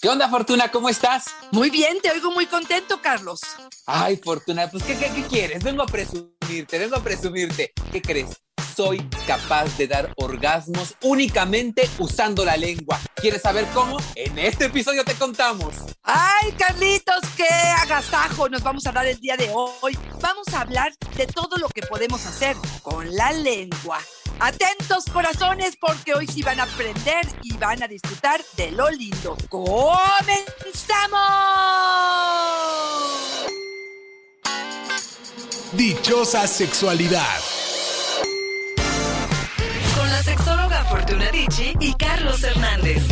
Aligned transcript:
¿Qué 0.00 0.08
onda, 0.08 0.28
Fortuna? 0.28 0.70
¿Cómo 0.70 0.88
estás? 0.88 1.24
Muy 1.50 1.70
bien, 1.70 2.00
te 2.00 2.12
oigo 2.12 2.30
muy 2.30 2.46
contento, 2.46 3.02
Carlos. 3.02 3.40
Ay, 3.84 4.16
Fortuna, 4.16 4.70
pues 4.70 4.84
¿qué, 4.84 4.96
qué, 4.96 5.24
quieres? 5.28 5.64
Vengo 5.64 5.82
a 5.82 5.86
presumirte, 5.86 6.78
vengo 6.78 6.94
a 6.94 7.02
presumirte. 7.02 7.72
¿Qué 7.90 8.00
crees? 8.00 8.40
Soy 8.76 8.98
capaz 9.26 9.76
de 9.76 9.88
dar 9.88 10.12
orgasmos 10.16 10.94
únicamente 11.02 11.90
usando 11.98 12.44
la 12.44 12.56
lengua. 12.56 13.00
¿Quieres 13.16 13.42
saber 13.42 13.66
cómo? 13.74 13.96
En 14.14 14.38
este 14.38 14.66
episodio 14.66 15.04
te 15.04 15.14
contamos. 15.14 15.74
Ay, 16.04 16.52
Carlitos, 16.52 17.22
qué 17.36 17.48
agasajo 17.82 18.48
nos 18.48 18.62
vamos 18.62 18.86
a 18.86 18.92
dar 18.92 19.04
el 19.04 19.18
día 19.18 19.36
de 19.36 19.50
hoy. 19.52 19.98
Vamos 20.20 20.46
a 20.54 20.60
hablar 20.60 20.92
de 21.16 21.26
todo 21.26 21.56
lo 21.56 21.68
que 21.70 21.82
podemos 21.82 22.24
hacer 22.24 22.56
con 22.82 23.16
la 23.16 23.32
lengua. 23.32 23.98
Atentos 24.40 25.04
corazones 25.12 25.76
porque 25.76 26.14
hoy 26.14 26.24
sí 26.28 26.42
van 26.42 26.60
a 26.60 26.62
aprender 26.62 27.26
y 27.42 27.56
van 27.56 27.82
a 27.82 27.88
disfrutar 27.88 28.40
de 28.56 28.70
lo 28.70 28.88
lindo. 28.88 29.36
¡Comenzamos! 29.48 30.38
Dichosa 35.72 36.46
sexualidad. 36.46 37.40
Con 39.96 40.08
la 40.08 40.22
sexóloga 40.22 40.84
Fortuna 40.84 41.32
Dicci 41.32 41.74
y 41.80 41.92
Carlos 41.94 42.40
Hernández. 42.44 43.02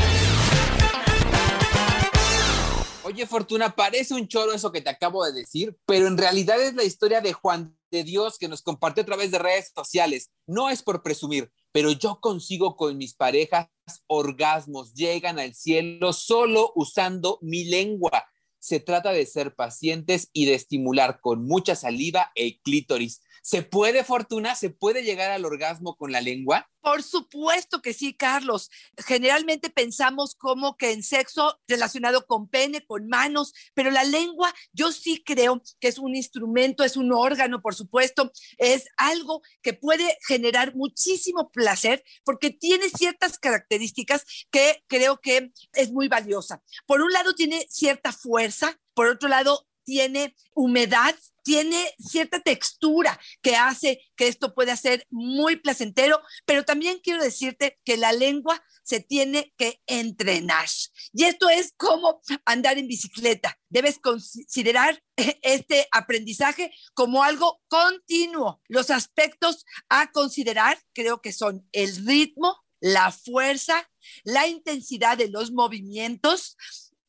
Oye, 3.02 3.26
Fortuna, 3.26 3.74
parece 3.74 4.14
un 4.14 4.28
choro 4.28 4.52
eso 4.52 4.70
que 4.70 4.80
te 4.80 4.90
acabo 4.90 5.24
de 5.24 5.32
decir, 5.32 5.76
pero 5.86 6.06
en 6.06 6.16
realidad 6.16 6.60
es 6.60 6.74
la 6.74 6.84
historia 6.84 7.20
de 7.20 7.32
Juan 7.32 7.75
de 7.90 8.04
Dios 8.04 8.38
que 8.38 8.48
nos 8.48 8.62
compartió 8.62 9.02
a 9.02 9.06
través 9.06 9.30
de 9.30 9.38
redes 9.38 9.72
sociales. 9.74 10.30
No 10.46 10.70
es 10.70 10.82
por 10.82 11.02
presumir, 11.02 11.50
pero 11.72 11.92
yo 11.92 12.20
consigo 12.20 12.76
con 12.76 12.96
mis 12.96 13.14
parejas 13.14 13.68
orgasmos, 14.06 14.94
llegan 14.94 15.38
al 15.38 15.54
cielo 15.54 16.12
solo 16.12 16.72
usando 16.74 17.38
mi 17.42 17.64
lengua. 17.64 18.24
Se 18.58 18.80
trata 18.80 19.12
de 19.12 19.26
ser 19.26 19.54
pacientes 19.54 20.28
y 20.32 20.46
de 20.46 20.54
estimular 20.54 21.20
con 21.20 21.46
mucha 21.46 21.76
saliva 21.76 22.32
el 22.34 22.60
clítoris. 22.62 23.20
¿Se 23.42 23.62
puede, 23.62 24.02
Fortuna? 24.02 24.56
¿Se 24.56 24.70
puede 24.70 25.04
llegar 25.04 25.30
al 25.30 25.44
orgasmo 25.44 25.96
con 25.96 26.10
la 26.10 26.20
lengua? 26.20 26.68
Por 26.86 27.02
supuesto 27.02 27.82
que 27.82 27.92
sí, 27.92 28.14
Carlos. 28.14 28.70
Generalmente 28.96 29.70
pensamos 29.70 30.36
como 30.36 30.76
que 30.76 30.92
en 30.92 31.02
sexo 31.02 31.58
relacionado 31.66 32.28
con 32.28 32.48
pene, 32.48 32.86
con 32.86 33.08
manos, 33.08 33.52
pero 33.74 33.90
la 33.90 34.04
lengua 34.04 34.54
yo 34.72 34.92
sí 34.92 35.20
creo 35.26 35.60
que 35.80 35.88
es 35.88 35.98
un 35.98 36.14
instrumento, 36.14 36.84
es 36.84 36.96
un 36.96 37.12
órgano, 37.12 37.60
por 37.60 37.74
supuesto, 37.74 38.30
es 38.58 38.86
algo 38.98 39.42
que 39.62 39.72
puede 39.72 40.16
generar 40.28 40.76
muchísimo 40.76 41.50
placer 41.50 42.04
porque 42.22 42.50
tiene 42.50 42.88
ciertas 42.88 43.40
características 43.40 44.24
que 44.52 44.84
creo 44.86 45.20
que 45.20 45.50
es 45.72 45.90
muy 45.90 46.06
valiosa. 46.06 46.62
Por 46.86 47.02
un 47.02 47.10
lado 47.10 47.34
tiene 47.34 47.66
cierta 47.68 48.12
fuerza, 48.12 48.78
por 48.94 49.08
otro 49.08 49.28
lado 49.28 49.66
tiene 49.86 50.36
humedad, 50.52 51.14
tiene 51.42 51.94
cierta 51.98 52.40
textura 52.40 53.18
que 53.40 53.54
hace 53.56 54.02
que 54.16 54.26
esto 54.26 54.52
pueda 54.52 54.76
ser 54.76 55.06
muy 55.10 55.56
placentero, 55.56 56.20
pero 56.44 56.64
también 56.64 56.98
quiero 57.02 57.22
decirte 57.22 57.78
que 57.84 57.96
la 57.96 58.12
lengua 58.12 58.62
se 58.82 59.00
tiene 59.00 59.54
que 59.56 59.80
entrenar. 59.86 60.66
Y 61.12 61.24
esto 61.24 61.48
es 61.48 61.72
como 61.76 62.20
andar 62.44 62.78
en 62.78 62.88
bicicleta. 62.88 63.58
Debes 63.68 63.98
considerar 63.98 65.02
este 65.42 65.86
aprendizaje 65.92 66.72
como 66.94 67.22
algo 67.22 67.60
continuo. 67.68 68.60
Los 68.68 68.90
aspectos 68.90 69.64
a 69.88 70.10
considerar 70.10 70.78
creo 70.92 71.22
que 71.22 71.32
son 71.32 71.68
el 71.72 72.06
ritmo, 72.06 72.56
la 72.80 73.12
fuerza, 73.12 73.88
la 74.24 74.48
intensidad 74.48 75.16
de 75.16 75.28
los 75.28 75.52
movimientos, 75.52 76.56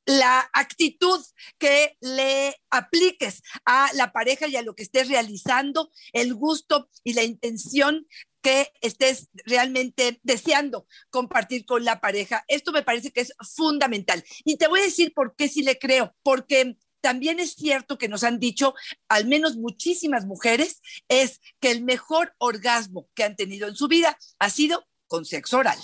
la 0.07 0.49
actitud 0.53 1.21
que 1.59 1.97
le 1.99 2.55
apliques 2.71 3.43
a 3.65 3.91
la 3.93 4.11
pareja 4.11 4.47
y 4.47 4.55
a 4.55 4.63
lo 4.63 4.73
que 4.73 4.83
estés 4.83 5.09
realizando, 5.09 5.91
el 6.13 6.33
gusto 6.33 6.89
y 7.03 7.13
la 7.13 7.23
intención 7.23 8.07
que 8.41 8.71
estés 8.81 9.27
realmente 9.45 10.19
deseando 10.23 10.87
compartir 11.09 11.65
con 11.65 11.83
la 11.83 11.99
pareja. 11.99 12.45
Esto 12.47 12.71
me 12.71 12.83
parece 12.83 13.11
que 13.11 13.21
es 13.21 13.33
fundamental. 13.55 14.23
Y 14.45 14.55
te 14.55 14.69
voy 14.69 14.79
a 14.79 14.83
decir 14.83 15.13
por 15.13 15.35
qué 15.35 15.49
sí 15.49 15.61
le 15.61 15.77
creo, 15.77 16.15
porque 16.23 16.77
también 17.01 17.41
es 17.41 17.53
cierto 17.53 17.97
que 17.97 18.07
nos 18.07 18.23
han 18.23 18.39
dicho, 18.39 18.73
al 19.09 19.27
menos 19.27 19.57
muchísimas 19.57 20.25
mujeres, 20.25 20.81
es 21.09 21.41
que 21.59 21.71
el 21.71 21.83
mejor 21.83 22.33
orgasmo 22.37 23.09
que 23.13 23.25
han 23.25 23.35
tenido 23.35 23.67
en 23.67 23.75
su 23.75 23.89
vida 23.89 24.17
ha 24.39 24.49
sido 24.49 24.87
con 25.07 25.25
sexo 25.25 25.57
oral. 25.57 25.77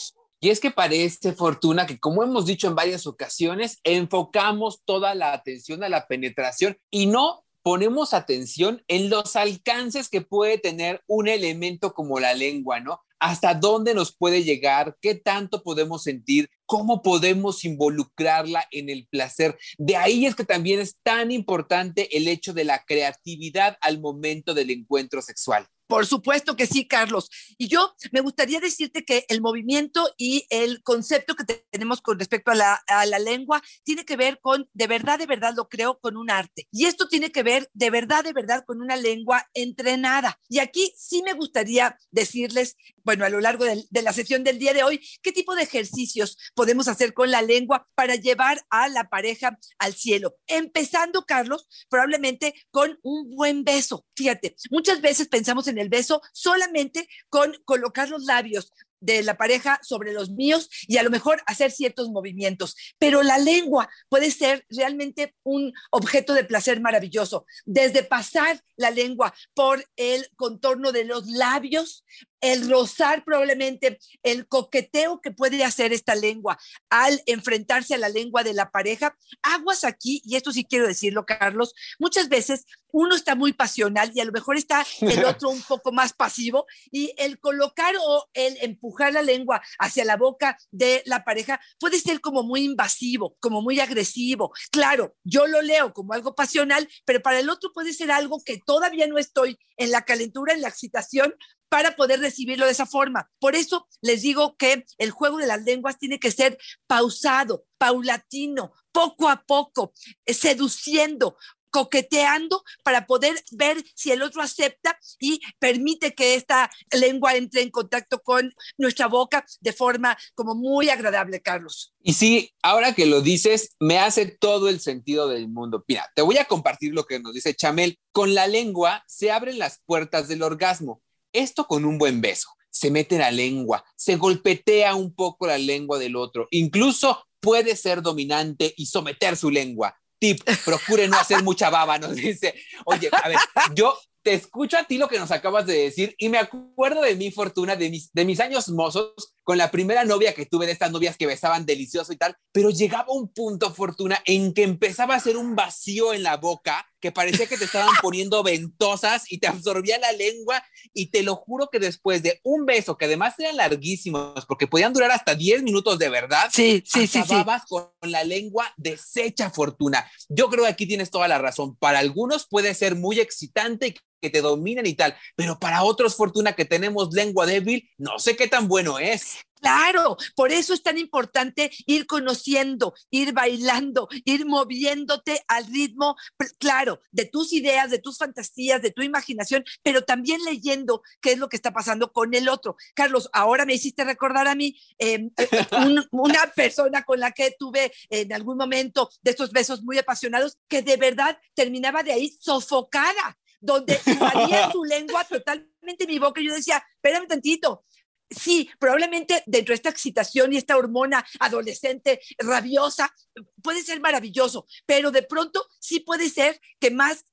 Y 0.43 0.49
es 0.49 0.59
que 0.59 0.71
parece, 0.71 1.31
Fortuna, 1.31 1.85
que 1.85 2.01
como 2.01 2.21
hemos 2.21 2.45
dicho 2.45 2.67
en 2.67 2.75
varias 2.75 3.07
ocasiones, 3.07 3.79
enfocamos 3.85 4.81
toda 4.83 5.15
la 5.15 5.31
atención 5.31 5.85
a 5.85 5.87
la 5.87 6.05
penetración 6.05 6.77
y 6.91 7.05
no 7.05 7.45
ponemos 7.61 8.13
atención 8.13 8.83
en 8.89 9.09
los 9.09 9.37
alcances 9.37 10.09
que 10.09 10.19
puede 10.19 10.57
tener 10.57 11.01
un 11.07 11.29
elemento 11.29 11.93
como 11.93 12.19
la 12.19 12.33
lengua, 12.33 12.81
¿no? 12.81 12.99
Hasta 13.19 13.53
dónde 13.53 13.93
nos 13.93 14.13
puede 14.13 14.43
llegar, 14.43 14.97
qué 14.99 15.15
tanto 15.15 15.63
podemos 15.63 16.03
sentir, 16.03 16.49
cómo 16.65 17.01
podemos 17.01 17.63
involucrarla 17.63 18.67
en 18.71 18.89
el 18.89 19.07
placer. 19.07 19.57
De 19.77 19.95
ahí 19.95 20.25
es 20.25 20.35
que 20.35 20.43
también 20.43 20.81
es 20.81 20.97
tan 21.03 21.31
importante 21.31 22.17
el 22.17 22.27
hecho 22.27 22.53
de 22.53 22.65
la 22.65 22.83
creatividad 22.83 23.77
al 23.79 24.01
momento 24.01 24.53
del 24.53 24.71
encuentro 24.71 25.21
sexual. 25.21 25.69
Por 25.87 26.05
supuesto 26.05 26.55
que 26.55 26.65
sí, 26.65 26.87
Carlos. 26.87 27.29
Y 27.57 27.67
yo 27.67 27.93
me 28.11 28.21
gustaría 28.21 28.59
decirte 28.59 29.03
que 29.03 29.25
el 29.29 29.41
movimiento 29.41 30.09
y 30.17 30.45
el 30.49 30.81
concepto 30.81 31.35
que 31.35 31.43
tenemos 31.71 32.01
con 32.01 32.17
respecto 32.17 32.51
a 32.51 32.55
la, 32.55 33.19
lengua 33.19 33.61
tiene 33.83 34.05
que 34.05 34.15
ver 34.15 34.39
con, 34.41 34.69
de 34.73 34.87
verdad, 34.87 35.19
de 35.19 35.25
verdad 35.25 35.53
lo 35.55 35.69
creo, 35.69 35.99
con 35.99 36.17
un 36.17 36.29
arte. 36.29 36.67
Y 36.71 36.85
esto 36.85 37.07
tiene 37.07 37.31
que 37.31 37.43
ver, 37.43 37.69
de 37.73 37.89
verdad, 37.89 38.23
de 38.23 38.33
verdad, 38.33 38.63
con 38.65 38.81
una 38.81 38.95
lengua 38.95 39.47
entrenada. 39.53 40.39
Y 40.49 40.59
aquí 40.59 40.93
sí 40.97 41.21
me 41.23 41.33
gustaría 41.33 41.97
decirles, 42.11 42.75
bueno, 43.03 43.25
a 43.25 43.29
lo 43.29 43.39
largo 43.39 43.65
de, 43.65 43.85
de 43.89 44.01
la 44.01 44.13
sesión 44.13 44.43
del 44.43 44.59
día 44.59 44.73
de 44.73 44.83
hoy, 44.83 45.01
qué 45.21 45.31
tipo 45.31 45.55
de 45.55 45.63
ejercicios 45.63 46.37
podemos 46.55 46.87
hacer 46.87 47.13
con 47.13 47.29
la 47.31 47.41
lengua 47.41 47.87
para 47.95 48.15
llevar 48.15 48.65
a 48.69 48.87
la 48.87 49.09
pareja 49.09 49.57
al 49.77 49.93
cielo. 49.93 50.35
Empezando, 50.47 51.25
Carlos, 51.25 51.67
probablemente 51.89 52.53
con 52.71 52.99
un 53.03 53.35
buen 53.35 53.63
beso. 53.63 54.05
Fíjate, 54.15 54.55
muchas 54.69 55.01
veces 55.01 55.27
pensamos 55.27 55.67
en 55.67 55.72
el 55.77 55.89
beso 55.89 56.21
solamente 56.31 57.07
con 57.29 57.53
colocar 57.65 58.09
los 58.09 58.25
labios 58.25 58.71
de 59.03 59.21
la 59.21 59.35
pareja 59.35 59.79
sobre 59.83 60.13
los 60.13 60.29
míos 60.31 60.69
y 60.87 60.97
a 60.97 61.03
lo 61.03 61.09
mejor 61.09 61.43
hacer 61.45 61.71
ciertos 61.71 62.09
movimientos. 62.09 62.75
Pero 62.97 63.21
la 63.21 63.37
lengua 63.37 63.89
puede 64.07 64.31
ser 64.31 64.65
realmente 64.69 65.35
un 65.43 65.73
objeto 65.91 66.33
de 66.33 66.45
placer 66.45 66.79
maravilloso, 66.79 67.45
desde 67.65 68.03
pasar 68.03 68.63
la 68.77 68.91
lengua 68.91 69.33
por 69.53 69.85
el 69.97 70.29
contorno 70.37 70.93
de 70.93 71.03
los 71.03 71.27
labios, 71.27 72.05
el 72.43 72.69
rozar 72.69 73.23
probablemente, 73.23 73.99
el 74.21 74.47
coqueteo 74.47 75.21
que 75.21 75.31
puede 75.31 75.63
hacer 75.63 75.93
esta 75.93 76.13
lengua 76.13 76.59
al 76.89 77.23
enfrentarse 77.25 77.95
a 77.95 77.97
la 77.97 78.09
lengua 78.09 78.43
de 78.43 78.53
la 78.53 78.69
pareja. 78.69 79.17
Aguas 79.41 79.85
aquí, 79.85 80.21
y 80.25 80.35
esto 80.35 80.51
sí 80.51 80.65
quiero 80.65 80.85
decirlo, 80.85 81.25
Carlos, 81.25 81.73
muchas 81.99 82.27
veces 82.27 82.65
uno 82.91 83.15
está 83.15 83.35
muy 83.35 83.53
pasional 83.53 84.11
y 84.13 84.19
a 84.19 84.25
lo 84.25 84.33
mejor 84.33 84.57
está 84.57 84.85
el 84.99 85.23
otro 85.25 85.49
un 85.49 85.61
poco 85.63 85.93
más 85.93 86.11
pasivo 86.11 86.65
y 86.91 87.13
el 87.17 87.39
colocar 87.39 87.95
o 87.99 88.29
el 88.33 88.57
empujar 88.61 89.13
la 89.13 89.21
lengua 89.21 89.61
hacia 89.79 90.03
la 90.03 90.17
boca 90.17 90.57
de 90.69 91.01
la 91.05 91.23
pareja 91.23 91.61
puede 91.79 91.97
ser 91.97 92.19
como 92.19 92.43
muy 92.43 92.65
invasivo, 92.65 93.37
como 93.39 93.61
muy 93.61 93.79
agresivo. 93.79 94.51
Claro, 94.69 95.15
yo 95.23 95.47
lo 95.47 95.61
leo 95.61 95.93
como 95.93 96.13
algo 96.13 96.35
pasional, 96.35 96.89
pero 97.05 97.21
para 97.21 97.39
el 97.39 97.49
otro 97.49 97.71
puede 97.73 97.93
ser 97.93 98.11
algo 98.11 98.43
que 98.43 98.59
todavía 98.65 99.07
no 99.07 99.17
estoy 99.17 99.57
en 99.77 99.91
la 99.91 100.03
calentura, 100.03 100.53
en 100.53 100.61
la 100.61 100.67
excitación, 100.67 101.33
para 101.73 101.95
poder 101.95 102.19
recibirlo 102.19 102.67
de 102.67 102.71
esa 102.71 102.85
forma. 102.85 103.31
Por 103.39 103.55
eso 103.55 103.87
les 103.99 104.21
digo 104.21 104.55
que 104.57 104.85
el 104.99 105.09
juego 105.09 105.39
de 105.39 105.47
las 105.47 105.63
lenguas 105.63 105.97
tiene 105.97 106.19
que 106.19 106.29
ser 106.29 106.59
pausado, 106.85 107.65
paulatino, 107.79 108.73
poco 108.91 109.27
a 109.27 109.43
poco, 109.43 109.91
eh, 110.23 110.35
seduciendo, 110.35 111.35
coqueteando 111.71 112.63
para 112.83 113.07
poder 113.07 113.43
ver 113.53 113.83
si 113.95 114.11
el 114.11 114.21
otro 114.21 114.43
acepta 114.43 114.99
y 115.19 115.41
permite 115.57 116.13
que 116.13 116.35
esta 116.35 116.69
lengua 116.91 117.35
entre 117.37 117.63
en 117.63 117.71
contacto 117.71 118.21
con 118.21 118.53
nuestra 118.77 119.07
boca 119.07 119.43
de 119.59 119.73
forma 119.73 120.15
como 120.35 120.53
muy 120.53 120.91
agradable, 120.91 121.41
Carlos. 121.41 121.95
Y 122.03 122.13
sí, 122.13 122.53
ahora 122.61 122.93
que 122.93 123.07
lo 123.07 123.21
dices, 123.21 123.75
me 123.79 123.97
hace 123.97 124.27
todo 124.27 124.69
el 124.69 124.79
sentido 124.79 125.27
del 125.27 125.49
mundo. 125.49 125.83
Mira, 125.87 126.07
te 126.15 126.21
voy 126.21 126.37
a 126.37 126.45
compartir 126.45 126.93
lo 126.93 127.05
que 127.05 127.19
nos 127.19 127.33
dice 127.33 127.55
Chamel. 127.55 127.97
Con 128.11 128.35
la 128.35 128.45
lengua 128.45 129.03
se 129.07 129.31
abren 129.31 129.57
las 129.57 129.81
puertas 129.87 130.27
del 130.27 130.43
orgasmo 130.43 131.01
esto 131.33 131.65
con 131.65 131.85
un 131.85 131.97
buen 131.97 132.21
beso. 132.21 132.49
Se 132.69 132.89
mete 132.89 133.17
la 133.17 133.29
lengua, 133.29 133.83
se 133.95 134.15
golpetea 134.15 134.95
un 134.95 135.13
poco 135.13 135.45
la 135.45 135.57
lengua 135.57 135.99
del 135.99 136.15
otro, 136.15 136.47
incluso 136.49 137.25
puede 137.39 137.75
ser 137.75 138.01
dominante 138.01 138.73
y 138.77 138.85
someter 138.85 139.35
su 139.35 139.51
lengua. 139.51 139.95
Tip, 140.17 140.41
procure 140.65 141.07
no 141.07 141.17
hacer 141.17 141.43
mucha 141.43 141.69
baba, 141.69 141.99
nos 141.99 142.15
dice. 142.15 142.55
Oye, 142.85 143.09
a 143.11 143.27
ver, 143.27 143.37
yo 143.75 143.95
te 144.23 144.33
escucho 144.33 144.77
a 144.77 144.85
ti 144.85 144.97
lo 144.97 145.09
que 145.09 145.19
nos 145.19 145.31
acabas 145.31 145.67
de 145.67 145.77
decir 145.77 146.15
y 146.17 146.29
me 146.29 146.37
acuerdo 146.37 147.01
de 147.01 147.15
mi 147.15 147.29
fortuna, 147.29 147.75
de 147.75 147.89
mis, 147.89 148.11
de 148.13 148.25
mis 148.25 148.39
años 148.39 148.69
mozos, 148.69 149.35
con 149.43 149.57
la 149.57 149.71
primera 149.71 150.05
novia 150.05 150.33
que 150.33 150.45
tuve 150.45 150.65
de 150.65 150.71
estas 150.71 150.91
novias 150.91 151.17
que 151.17 151.27
besaban 151.27 151.65
delicioso 151.65 152.13
y 152.13 152.17
tal, 152.17 152.35
pero 152.51 152.69
llegaba 152.69 153.11
un 153.11 153.31
punto, 153.31 153.73
Fortuna, 153.73 154.21
en 154.25 154.53
que 154.53 154.63
empezaba 154.63 155.13
a 155.13 155.17
hacer 155.17 155.37
un 155.37 155.55
vacío 155.55 156.13
en 156.13 156.23
la 156.23 156.37
boca 156.37 156.87
que 156.99 157.11
parecía 157.11 157.47
que 157.47 157.57
te 157.57 157.65
estaban 157.65 157.93
poniendo 158.01 158.41
ventosas 158.43 159.29
y 159.29 159.39
te 159.39 159.47
absorbía 159.47 159.99
la 159.99 160.13
lengua 160.13 160.63
y 160.93 161.07
te 161.07 161.21
lo 161.21 161.35
juro 161.35 161.67
que 161.69 161.79
después 161.79 162.23
de 162.23 162.39
un 162.43 162.65
beso, 162.65 162.97
que 162.97 163.05
además 163.05 163.37
eran 163.39 163.57
larguísimos 163.57 164.45
porque 164.45 164.67
podían 164.67 164.93
durar 164.93 165.11
hasta 165.11 165.35
10 165.35 165.63
minutos 165.63 165.99
de 165.99 166.09
verdad, 166.09 166.49
sí, 166.51 166.81
sí, 166.85 167.07
sí, 167.07 167.19
acababas 167.19 167.63
con 167.65 167.89
la 168.01 168.23
lengua 168.23 168.73
deshecha, 168.77 169.49
Fortuna. 169.49 170.09
Yo 170.29 170.49
creo 170.49 170.63
que 170.63 170.69
aquí 170.69 170.87
tienes 170.87 171.11
toda 171.11 171.27
la 171.27 171.37
razón. 171.37 171.75
Para 171.75 171.99
algunos 171.99 172.47
puede 172.47 172.73
ser 172.73 172.95
muy 172.95 173.19
excitante 173.19 173.95
que 174.21 174.29
te 174.29 174.41
dominen 174.41 174.85
y 174.85 174.93
tal, 174.93 175.15
pero 175.35 175.59
para 175.59 175.83
otros, 175.83 176.15
Fortuna, 176.15 176.53
que 176.53 176.63
tenemos 176.63 177.09
lengua 177.13 177.45
débil, 177.45 177.89
no 177.97 178.17
sé 178.19 178.37
qué 178.37 178.47
tan 178.47 178.69
bueno 178.69 178.97
es. 178.97 179.32
Claro, 179.63 180.17
por 180.35 180.51
eso 180.51 180.73
es 180.73 180.83
tan 180.83 180.97
importante 180.97 181.71
ir 181.85 182.05
conociendo, 182.05 182.93
ir 183.09 183.31
bailando, 183.31 184.09
ir 184.25 184.45
moviéndote 184.45 185.41
al 185.47 185.65
ritmo, 185.67 186.17
claro, 186.59 186.99
de 187.11 187.23
tus 187.23 187.53
ideas, 187.53 187.89
de 187.89 187.99
tus 187.99 188.17
fantasías, 188.17 188.81
de 188.81 188.91
tu 188.91 189.03
imaginación, 189.03 189.63
pero 189.81 190.03
también 190.03 190.43
leyendo 190.43 191.01
qué 191.21 191.31
es 191.31 191.37
lo 191.37 191.47
que 191.47 191.55
está 191.55 191.71
pasando 191.71 192.11
con 192.11 192.33
el 192.33 192.49
otro. 192.49 192.75
Carlos, 192.93 193.29
ahora 193.31 193.65
me 193.65 193.75
hiciste 193.75 194.03
recordar 194.03 194.49
a 194.49 194.55
mí 194.55 194.77
em, 194.97 195.31
eh, 195.37 195.47
una 196.11 196.51
persona 196.53 197.03
con 197.03 197.21
la 197.21 197.31
que 197.31 197.55
tuve 197.57 197.93
en 198.09 198.33
algún 198.33 198.57
momento 198.57 199.09
de 199.21 199.31
estos 199.31 199.53
besos 199.53 199.81
muy 199.81 199.97
apasionados 199.97 200.57
que 200.67 200.81
de 200.81 200.97
verdad 200.97 201.39
terminaba 201.53 202.03
de 202.03 202.11
ahí 202.11 202.37
sofocada 202.37 203.37
donde 203.63 203.97
invadía 204.05 204.71
su 204.71 204.83
lengua 204.83 205.23
totalmente 205.23 206.05
mi 206.05 206.19
boca. 206.19 206.41
Y 206.41 206.47
yo 206.47 206.53
decía, 206.53 206.83
espérame 206.95 207.27
tantito, 207.27 207.85
sí, 208.29 208.69
probablemente 208.79 209.43
dentro 209.45 209.71
de 209.71 209.75
esta 209.75 209.89
excitación 209.89 210.53
y 210.53 210.57
esta 210.57 210.77
hormona 210.77 211.25
adolescente 211.39 212.19
rabiosa 212.37 213.13
puede 213.61 213.83
ser 213.83 213.99
maravilloso, 213.99 214.65
pero 214.85 215.11
de 215.11 215.23
pronto 215.23 215.65
sí 215.79 215.99
puede 215.99 216.29
ser 216.29 216.59
que 216.79 216.91
más 216.91 217.25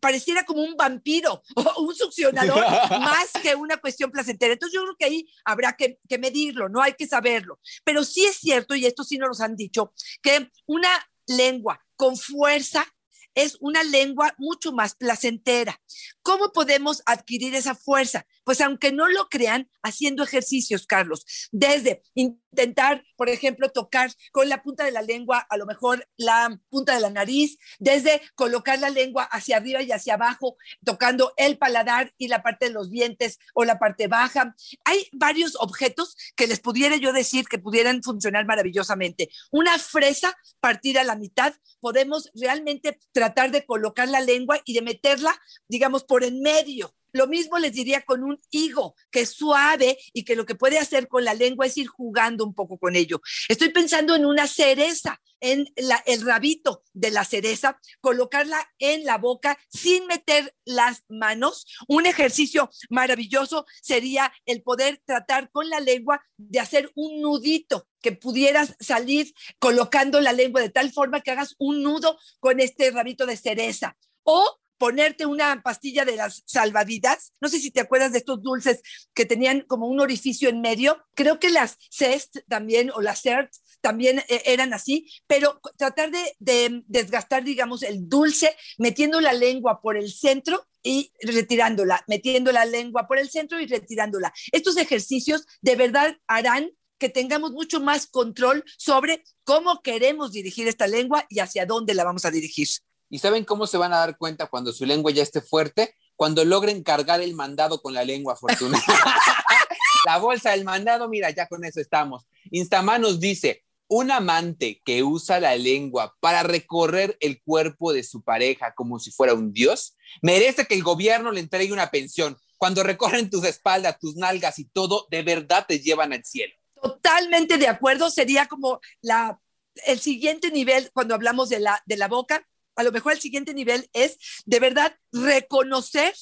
pareciera 0.00 0.44
como 0.44 0.62
un 0.62 0.76
vampiro 0.76 1.42
o 1.56 1.82
un 1.82 1.94
succionador 1.94 2.58
más 2.90 3.30
que 3.42 3.54
una 3.54 3.78
cuestión 3.78 4.10
placentera. 4.10 4.52
Entonces 4.52 4.74
yo 4.74 4.82
creo 4.82 4.96
que 4.98 5.04
ahí 5.06 5.28
habrá 5.44 5.74
que, 5.76 5.98
que 6.08 6.18
medirlo, 6.18 6.68
no 6.68 6.82
hay 6.82 6.92
que 6.92 7.06
saberlo. 7.06 7.58
Pero 7.84 8.04
sí 8.04 8.24
es 8.26 8.36
cierto, 8.36 8.74
y 8.74 8.84
esto 8.84 9.02
sí 9.02 9.16
nos 9.16 9.38
lo 9.38 9.44
han 9.44 9.56
dicho, 9.56 9.94
que 10.22 10.50
una 10.66 10.90
lengua 11.26 11.80
con 11.96 12.16
fuerza 12.16 12.86
es 13.34 13.56
una 13.60 13.82
lengua 13.82 14.34
mucho 14.38 14.72
más 14.72 14.94
placentera. 14.94 15.80
¿Cómo 16.22 16.52
podemos 16.52 17.02
adquirir 17.06 17.54
esa 17.54 17.74
fuerza? 17.74 18.26
Pues 18.44 18.60
aunque 18.60 18.92
no 18.92 19.08
lo 19.08 19.28
crean, 19.28 19.70
haciendo 19.82 20.22
ejercicios, 20.22 20.86
Carlos, 20.86 21.24
desde 21.52 22.02
intentar, 22.14 23.04
por 23.16 23.28
ejemplo, 23.28 23.70
tocar 23.70 24.10
con 24.32 24.48
la 24.48 24.62
punta 24.62 24.84
de 24.84 24.92
la 24.92 25.02
lengua, 25.02 25.46
a 25.48 25.56
lo 25.56 25.66
mejor 25.66 26.08
la 26.16 26.60
punta 26.70 26.94
de 26.94 27.00
la 27.00 27.10
nariz, 27.10 27.58
desde 27.78 28.22
colocar 28.34 28.78
la 28.78 28.90
lengua 28.90 29.24
hacia 29.24 29.56
arriba 29.56 29.82
y 29.82 29.92
hacia 29.92 30.14
abajo, 30.14 30.56
tocando 30.84 31.32
el 31.36 31.58
paladar 31.58 32.14
y 32.18 32.28
la 32.28 32.42
parte 32.42 32.66
de 32.66 32.72
los 32.72 32.90
dientes 32.90 33.38
o 33.54 33.64
la 33.64 33.78
parte 33.78 34.08
baja. 34.08 34.54
Hay 34.84 35.08
varios 35.12 35.56
objetos 35.58 36.16
que 36.36 36.46
les 36.46 36.60
pudiera 36.60 36.96
yo 36.96 37.12
decir 37.12 37.46
que 37.46 37.58
pudieran 37.58 38.02
funcionar 38.02 38.46
maravillosamente. 38.46 39.30
Una 39.50 39.78
fresa 39.78 40.36
partida 40.60 41.02
a 41.02 41.04
la 41.04 41.16
mitad, 41.16 41.54
podemos 41.80 42.30
realmente 42.34 42.98
tratar 43.24 43.50
de 43.50 43.64
colocar 43.64 44.08
la 44.08 44.20
lengua 44.20 44.60
y 44.64 44.74
de 44.74 44.82
meterla, 44.82 45.34
digamos, 45.68 46.04
por 46.04 46.24
en 46.24 46.42
medio 46.42 46.94
lo 47.14 47.28
mismo 47.28 47.58
les 47.58 47.72
diría 47.72 48.02
con 48.02 48.24
un 48.24 48.38
higo, 48.50 48.96
que 49.10 49.20
es 49.20 49.30
suave 49.30 49.96
y 50.12 50.24
que 50.24 50.36
lo 50.36 50.44
que 50.44 50.56
puede 50.56 50.78
hacer 50.78 51.08
con 51.08 51.24
la 51.24 51.32
lengua 51.32 51.66
es 51.66 51.78
ir 51.78 51.86
jugando 51.86 52.44
un 52.44 52.54
poco 52.54 52.76
con 52.76 52.96
ello. 52.96 53.20
Estoy 53.48 53.70
pensando 53.70 54.16
en 54.16 54.26
una 54.26 54.48
cereza, 54.48 55.22
en 55.40 55.66
el 55.76 56.22
rabito 56.22 56.82
de 56.92 57.12
la 57.12 57.24
cereza, 57.24 57.78
colocarla 58.00 58.58
en 58.78 59.04
la 59.04 59.18
boca 59.18 59.58
sin 59.68 60.06
meter 60.06 60.54
las 60.64 61.04
manos. 61.08 61.66
Un 61.86 62.06
ejercicio 62.06 62.68
maravilloso 62.90 63.64
sería 63.80 64.32
el 64.44 64.62
poder 64.62 65.00
tratar 65.06 65.50
con 65.52 65.68
la 65.70 65.78
lengua 65.78 66.20
de 66.36 66.58
hacer 66.58 66.90
un 66.96 67.20
nudito 67.20 67.86
que 68.00 68.10
pudieras 68.10 68.74
salir 68.80 69.32
colocando 69.60 70.20
la 70.20 70.32
lengua 70.32 70.60
de 70.60 70.70
tal 70.70 70.92
forma 70.92 71.20
que 71.20 71.30
hagas 71.30 71.54
un 71.58 71.82
nudo 71.82 72.18
con 72.40 72.58
este 72.58 72.90
rabito 72.90 73.24
de 73.24 73.36
cereza. 73.36 73.96
O 74.24 74.58
ponerte 74.84 75.24
una 75.24 75.62
pastilla 75.62 76.04
de 76.04 76.14
las 76.14 76.42
salvavidas. 76.44 77.32
No 77.40 77.48
sé 77.48 77.58
si 77.58 77.70
te 77.70 77.80
acuerdas 77.80 78.12
de 78.12 78.18
estos 78.18 78.42
dulces 78.42 78.82
que 79.14 79.24
tenían 79.24 79.62
como 79.62 79.86
un 79.86 79.98
orificio 79.98 80.50
en 80.50 80.60
medio. 80.60 81.02
Creo 81.14 81.40
que 81.40 81.48
las 81.48 81.78
CEST 81.90 82.40
también 82.50 82.90
o 82.90 83.00
las 83.00 83.22
CERT 83.22 83.50
también 83.80 84.18
eh, 84.28 84.42
eran 84.44 84.74
así, 84.74 85.10
pero 85.26 85.58
tratar 85.78 86.10
de, 86.10 86.36
de 86.38 86.82
desgastar, 86.86 87.44
digamos, 87.44 87.82
el 87.82 88.10
dulce 88.10 88.54
metiendo 88.76 89.22
la 89.22 89.32
lengua 89.32 89.80
por 89.80 89.96
el 89.96 90.12
centro 90.12 90.66
y 90.82 91.10
retirándola, 91.22 92.04
metiendo 92.06 92.52
la 92.52 92.66
lengua 92.66 93.06
por 93.06 93.18
el 93.18 93.30
centro 93.30 93.58
y 93.60 93.66
retirándola. 93.66 94.34
Estos 94.52 94.76
ejercicios 94.76 95.46
de 95.62 95.76
verdad 95.76 96.18
harán 96.26 96.72
que 96.98 97.08
tengamos 97.08 97.52
mucho 97.52 97.80
más 97.80 98.06
control 98.06 98.62
sobre 98.76 99.24
cómo 99.44 99.80
queremos 99.80 100.32
dirigir 100.32 100.68
esta 100.68 100.86
lengua 100.86 101.24
y 101.30 101.38
hacia 101.38 101.64
dónde 101.64 101.94
la 101.94 102.04
vamos 102.04 102.26
a 102.26 102.30
dirigir. 102.30 102.68
¿Y 103.10 103.18
saben 103.18 103.44
cómo 103.44 103.66
se 103.66 103.76
van 103.76 103.92
a 103.92 103.98
dar 103.98 104.16
cuenta 104.16 104.46
cuando 104.46 104.72
su 104.72 104.86
lengua 104.86 105.12
ya 105.12 105.22
esté 105.22 105.40
fuerte? 105.40 105.94
Cuando 106.16 106.44
logren 106.44 106.82
cargar 106.82 107.20
el 107.20 107.34
mandado 107.34 107.82
con 107.82 107.94
la 107.94 108.04
lengua 108.04 108.36
fortuna. 108.36 108.80
la 110.06 110.18
bolsa 110.18 110.50
del 110.50 110.64
mandado, 110.64 111.08
mira, 111.08 111.30
ya 111.30 111.46
con 111.46 111.64
eso 111.64 111.80
estamos. 111.80 112.26
Instamá 112.50 112.98
nos 112.98 113.20
dice, 113.20 113.64
un 113.88 114.10
amante 114.10 114.80
que 114.84 115.02
usa 115.02 115.40
la 115.40 115.56
lengua 115.56 116.16
para 116.20 116.42
recorrer 116.42 117.16
el 117.20 117.42
cuerpo 117.42 117.92
de 117.92 118.02
su 118.02 118.22
pareja 118.22 118.74
como 118.74 118.98
si 118.98 119.10
fuera 119.10 119.34
un 119.34 119.52
dios, 119.52 119.96
merece 120.22 120.66
que 120.66 120.74
el 120.74 120.82
gobierno 120.82 121.30
le 121.30 121.40
entregue 121.40 121.72
una 121.72 121.90
pensión. 121.90 122.36
Cuando 122.56 122.82
recorren 122.82 123.30
tus 123.30 123.44
espaldas, 123.44 123.98
tus 123.98 124.16
nalgas 124.16 124.58
y 124.58 124.64
todo, 124.64 125.06
de 125.10 125.22
verdad 125.22 125.66
te 125.68 125.80
llevan 125.80 126.12
al 126.12 126.24
cielo. 126.24 126.54
Totalmente 126.80 127.58
de 127.58 127.68
acuerdo, 127.68 128.10
sería 128.10 128.46
como 128.46 128.80
la, 129.00 129.38
el 129.86 130.00
siguiente 130.00 130.50
nivel 130.50 130.90
cuando 130.92 131.14
hablamos 131.14 131.48
de 131.48 131.60
la, 131.60 131.82
de 131.86 131.96
la 131.96 132.08
boca, 132.08 132.46
a 132.76 132.82
lo 132.82 132.92
mejor 132.92 133.12
el 133.12 133.20
siguiente 133.20 133.54
nivel 133.54 133.88
es 133.92 134.18
de 134.44 134.60
verdad 134.60 134.96
reconocer 135.12 136.14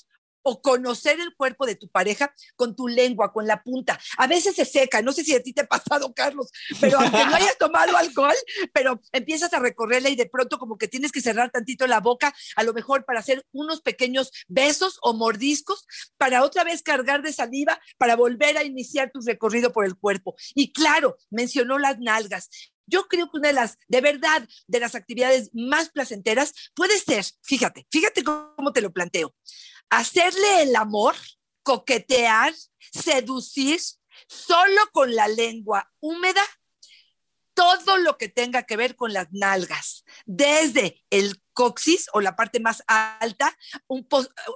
o 0.43 0.61
conocer 0.61 1.21
el 1.21 1.35
cuerpo 1.35 1.67
de 1.67 1.77
tu 1.77 1.89
pareja 1.89 2.35
con 2.57 2.75
tu 2.75 2.89
lengua, 2.89 3.33
con 3.33 3.47
la 3.47 3.63
punta. 3.63 3.99
A 4.19 4.27
veces 4.27 4.57
se 4.57 4.65
seca, 4.65 5.03
no 5.03 5.13
sé 5.13 5.25
si 5.25 5.35
a 5.35 5.43
ti 5.43 5.53
te 5.53 5.63
ha 5.63 5.67
pasado, 5.67 6.13
Carlos, 6.15 6.51
pero 6.81 7.01
aunque 7.01 7.25
no 7.25 7.35
hayas 7.35 7.57
tomado 7.59 7.97
alcohol, 7.97 8.35
pero 8.73 9.01
empiezas 9.13 9.53
a 9.55 9.61
recorrerla 9.61 10.09
y 10.09 10.17
de 10.17 10.27
pronto 10.27 10.59
como 10.59 10.79
que 10.79 10.89
tienes 10.89 11.13
que 11.13 11.21
cerrar 11.21 11.51
tantito 11.51 11.87
la 11.87 12.01
boca, 12.01 12.35
a 12.57 12.63
lo 12.63 12.73
mejor 12.73 13.05
para 13.05 13.21
hacer 13.21 13.45
unos 13.53 13.83
pequeños 13.83 14.31
besos 14.49 14.99
o 15.03 15.15
mordiscos, 15.15 15.87
para 16.17 16.43
otra 16.43 16.65
vez 16.65 16.83
cargar 16.83 17.23
de 17.23 17.33
saliva, 17.33 17.81
para 17.99 18.17
volver 18.17 18.59
a 18.59 18.65
iniciar 18.65 19.11
tu 19.13 19.21
recorrido 19.21 19.73
por 19.73 19.85
el 19.85 19.97
cuerpo. 19.97 20.35
Y 20.55 20.73
claro, 20.73 21.17
mencionó 21.31 21.79
las 21.79 21.99
nalgas. 21.99 22.51
Yo 22.87 23.07
creo 23.09 23.31
que 23.31 23.39
una 23.39 23.49
de 23.49 23.55
las, 23.55 23.79
de 23.89 24.01
verdad, 24.01 24.49
de 24.67 24.81
las 24.81 24.95
actividades 24.95 25.51
más 25.53 25.91
placenteras 25.91 26.53
puede 26.75 26.99
ser, 26.99 27.25
fíjate, 27.43 27.87
fíjate 27.91 28.25
cómo 28.25 28.73
te 28.73 28.81
lo 28.81 28.93
planteo, 28.93 29.35
hacerle 29.91 30.63
el 30.63 30.77
amor, 30.77 31.15
coquetear, 31.63 32.55
seducir 32.93 33.81
solo 34.29 34.81
con 34.93 35.15
la 35.15 35.29
lengua 35.29 35.91
húmeda 36.01 36.43
todo 37.55 37.99
lo 37.99 38.17
que 38.17 38.29
tenga 38.29 38.63
que 38.65 38.77
ver 38.77 38.97
con 38.97 39.13
las 39.13 39.29
nalgas, 39.33 40.05
desde 40.25 41.05
el 41.11 41.43
coxis 41.53 42.09
o 42.13 42.21
la 42.21 42.37
parte 42.37 42.61
más 42.61 42.83
alta, 42.87 43.57
un, 43.87 44.07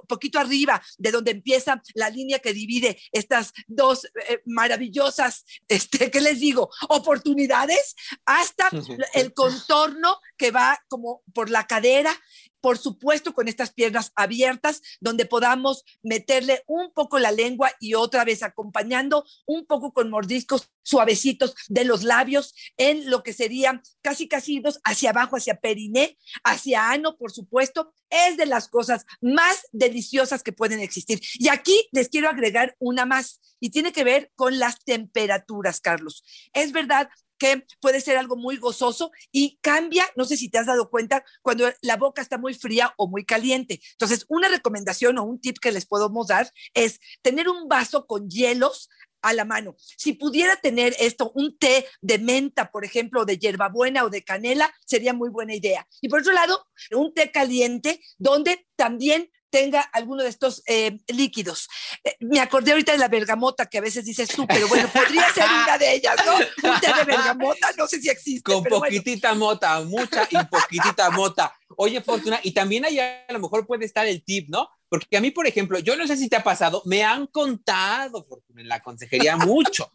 poquito 0.07 0.39
arriba 0.39 0.81
de 0.97 1.11
donde 1.11 1.31
empieza 1.31 1.81
la 1.93 2.09
línea 2.09 2.39
que 2.39 2.53
divide 2.53 2.99
estas 3.11 3.53
dos 3.67 4.05
eh, 4.27 4.41
maravillosas, 4.45 5.45
este, 5.67 6.11
¿qué 6.11 6.21
les 6.21 6.39
digo? 6.39 6.69
Oportunidades, 6.89 7.95
hasta 8.25 8.69
el 9.13 9.33
contorno 9.33 10.19
que 10.37 10.51
va 10.51 10.79
como 10.87 11.23
por 11.33 11.49
la 11.49 11.67
cadera 11.67 12.15
por 12.61 12.77
supuesto 12.77 13.33
con 13.33 13.47
estas 13.47 13.71
piernas 13.71 14.11
abiertas, 14.15 14.81
donde 14.99 15.25
podamos 15.25 15.85
meterle 16.03 16.63
un 16.67 16.91
poco 16.91 17.19
la 17.19 17.31
lengua 17.31 17.71
y 17.79 17.93
otra 17.93 18.25
vez 18.25 18.43
acompañando 18.43 19.25
un 19.45 19.65
poco 19.65 19.93
con 19.93 20.09
mordiscos 20.09 20.69
suavecitos 20.83 21.55
de 21.67 21.85
los 21.85 22.03
labios 22.03 22.53
en 22.77 23.09
lo 23.09 23.23
que 23.23 23.33
serían 23.33 23.81
casi 24.01 24.27
casi 24.27 24.61
hacia 24.83 25.09
abajo, 25.11 25.37
hacia 25.37 25.59
periné, 25.59 26.17
hacia 26.43 26.86
por 27.17 27.31
supuesto, 27.31 27.93
es 28.09 28.37
de 28.37 28.45
las 28.45 28.67
cosas 28.67 29.05
más 29.21 29.67
deliciosas 29.71 30.43
que 30.43 30.53
pueden 30.53 30.79
existir. 30.79 31.19
Y 31.35 31.49
aquí 31.49 31.87
les 31.91 32.09
quiero 32.09 32.29
agregar 32.29 32.75
una 32.79 33.05
más 33.05 33.41
y 33.59 33.69
tiene 33.69 33.91
que 33.91 34.03
ver 34.03 34.31
con 34.35 34.59
las 34.59 34.83
temperaturas, 34.83 35.79
Carlos. 35.81 36.23
Es 36.53 36.71
verdad 36.71 37.09
que 37.37 37.65
puede 37.79 38.01
ser 38.01 38.17
algo 38.17 38.35
muy 38.35 38.57
gozoso 38.57 39.11
y 39.31 39.59
cambia, 39.61 40.05
no 40.15 40.25
sé 40.25 40.37
si 40.37 40.49
te 40.49 40.57
has 40.57 40.65
dado 40.65 40.89
cuenta, 40.89 41.23
cuando 41.41 41.71
la 41.81 41.97
boca 41.97 42.21
está 42.21 42.37
muy 42.37 42.53
fría 42.53 42.93
o 42.97 43.07
muy 43.07 43.25
caliente. 43.25 43.79
Entonces, 43.91 44.25
una 44.27 44.49
recomendación 44.49 45.17
o 45.17 45.23
un 45.23 45.39
tip 45.39 45.57
que 45.59 45.71
les 45.71 45.85
podemos 45.85 46.27
dar 46.27 46.51
es 46.73 46.99
tener 47.21 47.47
un 47.49 47.67
vaso 47.67 48.07
con 48.07 48.29
hielos 48.29 48.89
a 49.21 49.33
la 49.33 49.45
mano. 49.45 49.75
Si 49.97 50.13
pudiera 50.13 50.55
tener 50.57 50.95
esto, 50.99 51.31
un 51.35 51.57
té 51.57 51.87
de 52.01 52.19
menta, 52.19 52.71
por 52.71 52.85
ejemplo, 52.85 53.25
de 53.25 53.37
hierbabuena 53.37 54.03
o 54.03 54.09
de 54.09 54.23
canela, 54.23 54.73
sería 54.85 55.13
muy 55.13 55.29
buena 55.29 55.55
idea. 55.55 55.87
Y 56.01 56.09
por 56.09 56.21
otro 56.21 56.33
lado, 56.33 56.67
un 56.91 57.13
té 57.13 57.31
caliente 57.31 58.01
donde 58.17 58.67
también 58.75 59.29
tenga 59.49 59.81
alguno 59.81 60.23
de 60.23 60.29
estos 60.29 60.61
eh, 60.67 60.97
líquidos. 61.07 61.67
Eh, 62.03 62.15
me 62.19 62.39
acordé 62.39 62.71
ahorita 62.71 62.91
de 62.91 62.97
la 62.97 63.07
bergamota 63.07 63.65
que 63.65 63.77
a 63.77 63.81
veces 63.81 64.05
dices 64.05 64.29
tú, 64.29 64.45
pero 64.47 64.67
bueno, 64.67 64.89
podría 64.93 65.33
ser 65.33 65.45
una 65.45 65.77
de 65.77 65.95
ellas, 65.95 66.15
¿no? 66.25 66.35
Un 66.69 66.79
té 66.79 66.93
de 66.93 67.03
bergamota, 67.05 67.71
no 67.77 67.87
sé 67.87 68.01
si 68.01 68.09
existe. 68.09 68.43
Con 68.43 68.63
poquitita 68.63 69.33
mota, 69.35 69.79
mucha 69.81 70.27
y 70.29 70.37
poquitita 70.45 71.09
mota. 71.11 71.56
Oye, 71.79 72.01
Fortuna, 72.01 72.39
y 72.41 72.53
también 72.53 72.85
ahí 72.85 72.97
a 72.99 73.25
lo 73.29 73.39
mejor 73.39 73.67
puede 73.67 73.85
estar 73.85 74.07
el 74.07 74.23
tip, 74.23 74.49
¿no? 74.49 74.67
Porque 74.89 75.15
a 75.15 75.21
mí, 75.21 75.29
por 75.29 75.45
ejemplo, 75.45 75.77
yo 75.77 75.95
no 75.95 76.07
sé 76.07 76.17
si 76.17 76.27
te 76.27 76.35
ha 76.35 76.43
pasado, 76.43 76.81
me 76.85 77.03
han 77.03 77.27
contado, 77.27 78.23
Fortuna, 78.23 78.61
en 78.61 78.67
la 78.67 78.81
consejería 78.81 79.37
mucho, 79.37 79.91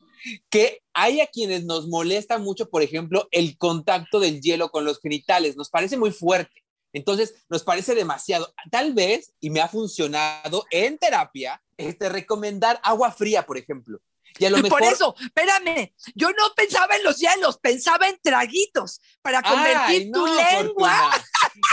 que 0.49 0.85
hay 0.95 1.21
a 1.21 1.27
quienes 1.27 1.65
nos 1.65 1.89
molesta 1.89 2.39
mucho, 2.39 2.71
por 2.71 2.83
ejemplo, 2.83 3.27
el 3.33 3.59
contacto 3.59 4.21
del 4.21 4.41
hielo 4.41 4.71
con 4.71 4.85
los 4.85 5.01
genitales, 5.01 5.57
nos 5.57 5.71
parece 5.71 5.97
muy 5.97 6.13
fuerte. 6.13 6.63
Entonces, 6.93 7.35
nos 7.49 7.65
parece 7.65 7.97
demasiado. 7.97 8.55
Tal 8.71 8.95
vez, 8.95 9.33
y 9.41 9.51
me 9.51 9.61
ha 9.61 9.67
funcionado 9.67 10.65
en 10.71 10.99
terapia, 10.99 11.61
este, 11.77 12.09
recomendar 12.09 12.81
agua 12.85 13.11
fría, 13.11 13.45
por 13.45 13.59
ejemplo. 13.59 14.01
Y 14.39 14.45
a 14.45 14.51
lo 14.51 14.59
mejor... 14.59 14.79
Por 14.79 14.93
eso, 14.93 15.15
espérame, 15.21 15.93
yo 16.15 16.31
no 16.31 16.55
pensaba 16.55 16.97
en 16.97 17.05
los 17.05 17.19
hielos, 17.19 17.59
pensaba 17.59 18.09
en 18.09 18.19
traguitos 18.23 19.01
para 19.21 19.43
convertir 19.43 20.13
tu 20.13 20.27
lengua. 20.27 21.11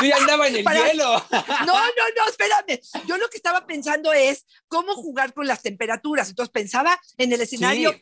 Yo 0.02 0.08
ya 0.08 0.18
andaba 0.18 0.48
en 0.48 0.58
el 0.58 0.66
hielo. 0.66 1.26
No, 1.32 1.74
no, 1.74 2.04
no, 2.18 2.30
espérame. 2.30 2.80
Yo 3.08 3.18
lo 3.18 3.30
que 3.30 3.38
estaba 3.38 3.66
pensando 3.66 4.14
es 4.14 4.46
cómo 4.68 4.94
jugar 4.96 5.34
con 5.34 5.48
las 5.48 5.62
temperaturas. 5.62 6.30
Entonces 6.30 6.52
pensaba 6.52 7.00
en 7.18 7.34
el 7.34 7.42
escenario 7.42 7.96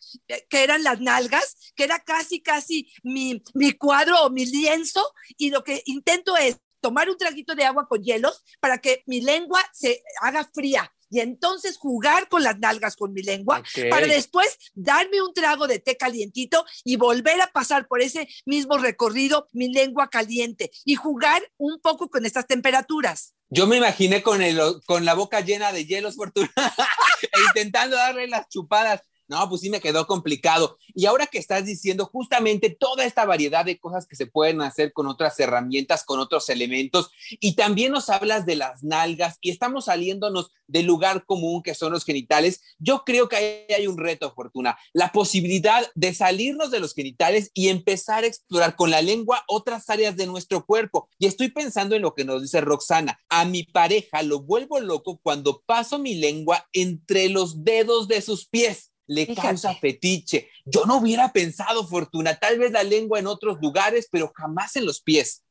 que 0.49 0.63
eran 0.63 0.83
las 0.83 0.99
nalgas, 0.99 1.73
que 1.75 1.83
era 1.83 1.99
casi, 1.99 2.41
casi 2.41 2.91
mi, 3.03 3.43
mi 3.53 3.73
cuadro 3.73 4.21
o 4.23 4.29
mi 4.29 4.45
lienzo, 4.45 5.13
y 5.37 5.49
lo 5.49 5.63
que 5.63 5.81
intento 5.85 6.37
es 6.37 6.57
tomar 6.79 7.09
un 7.09 7.17
traguito 7.17 7.55
de 7.55 7.65
agua 7.65 7.87
con 7.87 8.03
hielos 8.03 8.43
para 8.59 8.77
que 8.77 9.03
mi 9.07 9.21
lengua 9.21 9.63
se 9.73 10.03
haga 10.21 10.49
fría 10.53 10.91
y 11.09 11.19
entonces 11.19 11.77
jugar 11.77 12.27
con 12.29 12.43
las 12.43 12.59
nalgas 12.59 12.95
con 12.95 13.13
mi 13.13 13.21
lengua 13.21 13.63
para 13.89 14.07
después 14.07 14.57
darme 14.73 15.21
un 15.21 15.33
trago 15.33 15.67
de 15.67 15.79
té 15.79 15.97
calientito 15.97 16.65
y 16.83 16.95
volver 16.95 17.41
a 17.41 17.47
pasar 17.47 17.87
por 17.87 18.01
ese 18.01 18.27
mismo 18.45 18.77
recorrido 18.77 19.47
mi 19.51 19.71
lengua 19.71 20.09
caliente 20.09 20.71
y 20.85 20.95
jugar 20.95 21.41
un 21.57 21.79
poco 21.79 22.09
con 22.09 22.25
estas 22.25 22.47
temperaturas. 22.47 23.33
Yo 23.49 23.65
me 23.65 23.77
imaginé 23.77 24.21
con, 24.21 24.41
el, 24.41 24.59
con 24.85 25.05
la 25.05 25.13
boca 25.13 25.39
llena 25.39 25.71
de 25.71 25.85
hielos, 25.85 26.15
Fortuna, 26.15 26.51
e 27.21 27.41
intentando 27.47 27.95
darle 27.95 28.27
las 28.27 28.49
chupadas. 28.49 29.01
No, 29.27 29.47
pues 29.49 29.61
sí 29.61 29.69
me 29.69 29.81
quedó 29.81 30.07
complicado. 30.07 30.77
Y 30.93 31.05
ahora 31.05 31.27
que 31.27 31.37
estás 31.37 31.65
diciendo 31.65 32.05
justamente 32.05 32.69
toda 32.69 33.03
esta 33.03 33.25
variedad 33.25 33.65
de 33.65 33.77
cosas 33.79 34.07
que 34.07 34.15
se 34.15 34.25
pueden 34.25 34.61
hacer 34.61 34.93
con 34.93 35.07
otras 35.07 35.39
herramientas, 35.39 36.03
con 36.03 36.19
otros 36.19 36.49
elementos, 36.49 37.09
y 37.39 37.55
también 37.55 37.91
nos 37.91 38.09
hablas 38.09 38.45
de 38.45 38.55
las 38.55 38.83
nalgas 38.83 39.37
y 39.41 39.51
estamos 39.51 39.85
saliéndonos 39.85 40.51
del 40.67 40.85
lugar 40.85 41.25
común 41.25 41.63
que 41.63 41.73
son 41.73 41.91
los 41.93 42.05
genitales, 42.05 42.61
yo 42.79 43.03
creo 43.05 43.27
que 43.29 43.35
ahí 43.35 43.73
hay 43.73 43.87
un 43.87 43.97
reto, 43.97 44.33
Fortuna, 44.33 44.77
la 44.93 45.11
posibilidad 45.11 45.85
de 45.95 46.13
salirnos 46.13 46.71
de 46.71 46.79
los 46.79 46.93
genitales 46.93 47.51
y 47.53 47.69
empezar 47.69 48.23
a 48.23 48.27
explorar 48.27 48.75
con 48.75 48.91
la 48.91 49.01
lengua 49.01 49.43
otras 49.47 49.89
áreas 49.89 50.15
de 50.15 50.27
nuestro 50.27 50.65
cuerpo. 50.65 51.09
Y 51.17 51.25
estoy 51.25 51.49
pensando 51.49 51.95
en 51.95 52.01
lo 52.01 52.13
que 52.13 52.25
nos 52.25 52.41
dice 52.41 52.61
Roxana. 52.61 53.19
A 53.29 53.45
mi 53.45 53.63
pareja 53.63 54.21
lo 54.23 54.41
vuelvo 54.41 54.79
loco 54.79 55.19
cuando 55.21 55.61
paso 55.65 55.99
mi 55.99 56.15
lengua 56.15 56.67
entre 56.73 57.29
los 57.29 57.63
dedos 57.63 58.07
de 58.07 58.21
sus 58.21 58.45
pies 58.47 58.91
le 59.07 59.33
causa 59.33 59.73
fetiche. 59.73 60.49
Yo 60.65 60.85
no 60.85 60.97
hubiera 60.97 61.31
pensado, 61.31 61.87
Fortuna, 61.87 62.35
tal 62.35 62.59
vez 62.59 62.71
la 62.71 62.83
lengua 62.83 63.19
en 63.19 63.27
otros 63.27 63.57
lugares, 63.61 64.07
pero 64.11 64.31
jamás 64.35 64.75
en 64.75 64.85
los 64.85 65.01
pies. 65.01 65.43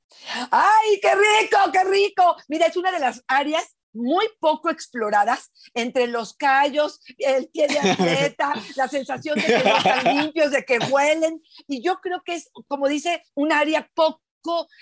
¡Ay, 0.50 1.00
qué 1.00 1.10
rico, 1.14 1.58
qué 1.72 1.84
rico! 1.84 2.36
Mira, 2.48 2.66
es 2.66 2.76
una 2.76 2.92
de 2.92 3.00
las 3.00 3.24
áreas 3.26 3.76
muy 3.96 4.26
poco 4.40 4.70
exploradas 4.70 5.50
entre 5.74 6.06
los 6.06 6.34
callos, 6.34 7.00
el 7.18 7.48
pie 7.48 7.66
de 7.66 7.78
atleta, 7.78 8.52
la 8.76 8.88
sensación 8.88 9.38
de 9.38 9.46
que 9.46 9.58
no 9.64 9.76
están 9.76 10.16
limpios, 10.16 10.50
de 10.50 10.64
que 10.64 10.78
huelen. 10.90 11.42
Y 11.66 11.82
yo 11.82 11.96
creo 12.00 12.22
que 12.24 12.34
es, 12.34 12.50
como 12.68 12.88
dice, 12.88 13.22
un 13.34 13.52
área 13.52 13.90
poco 13.94 14.20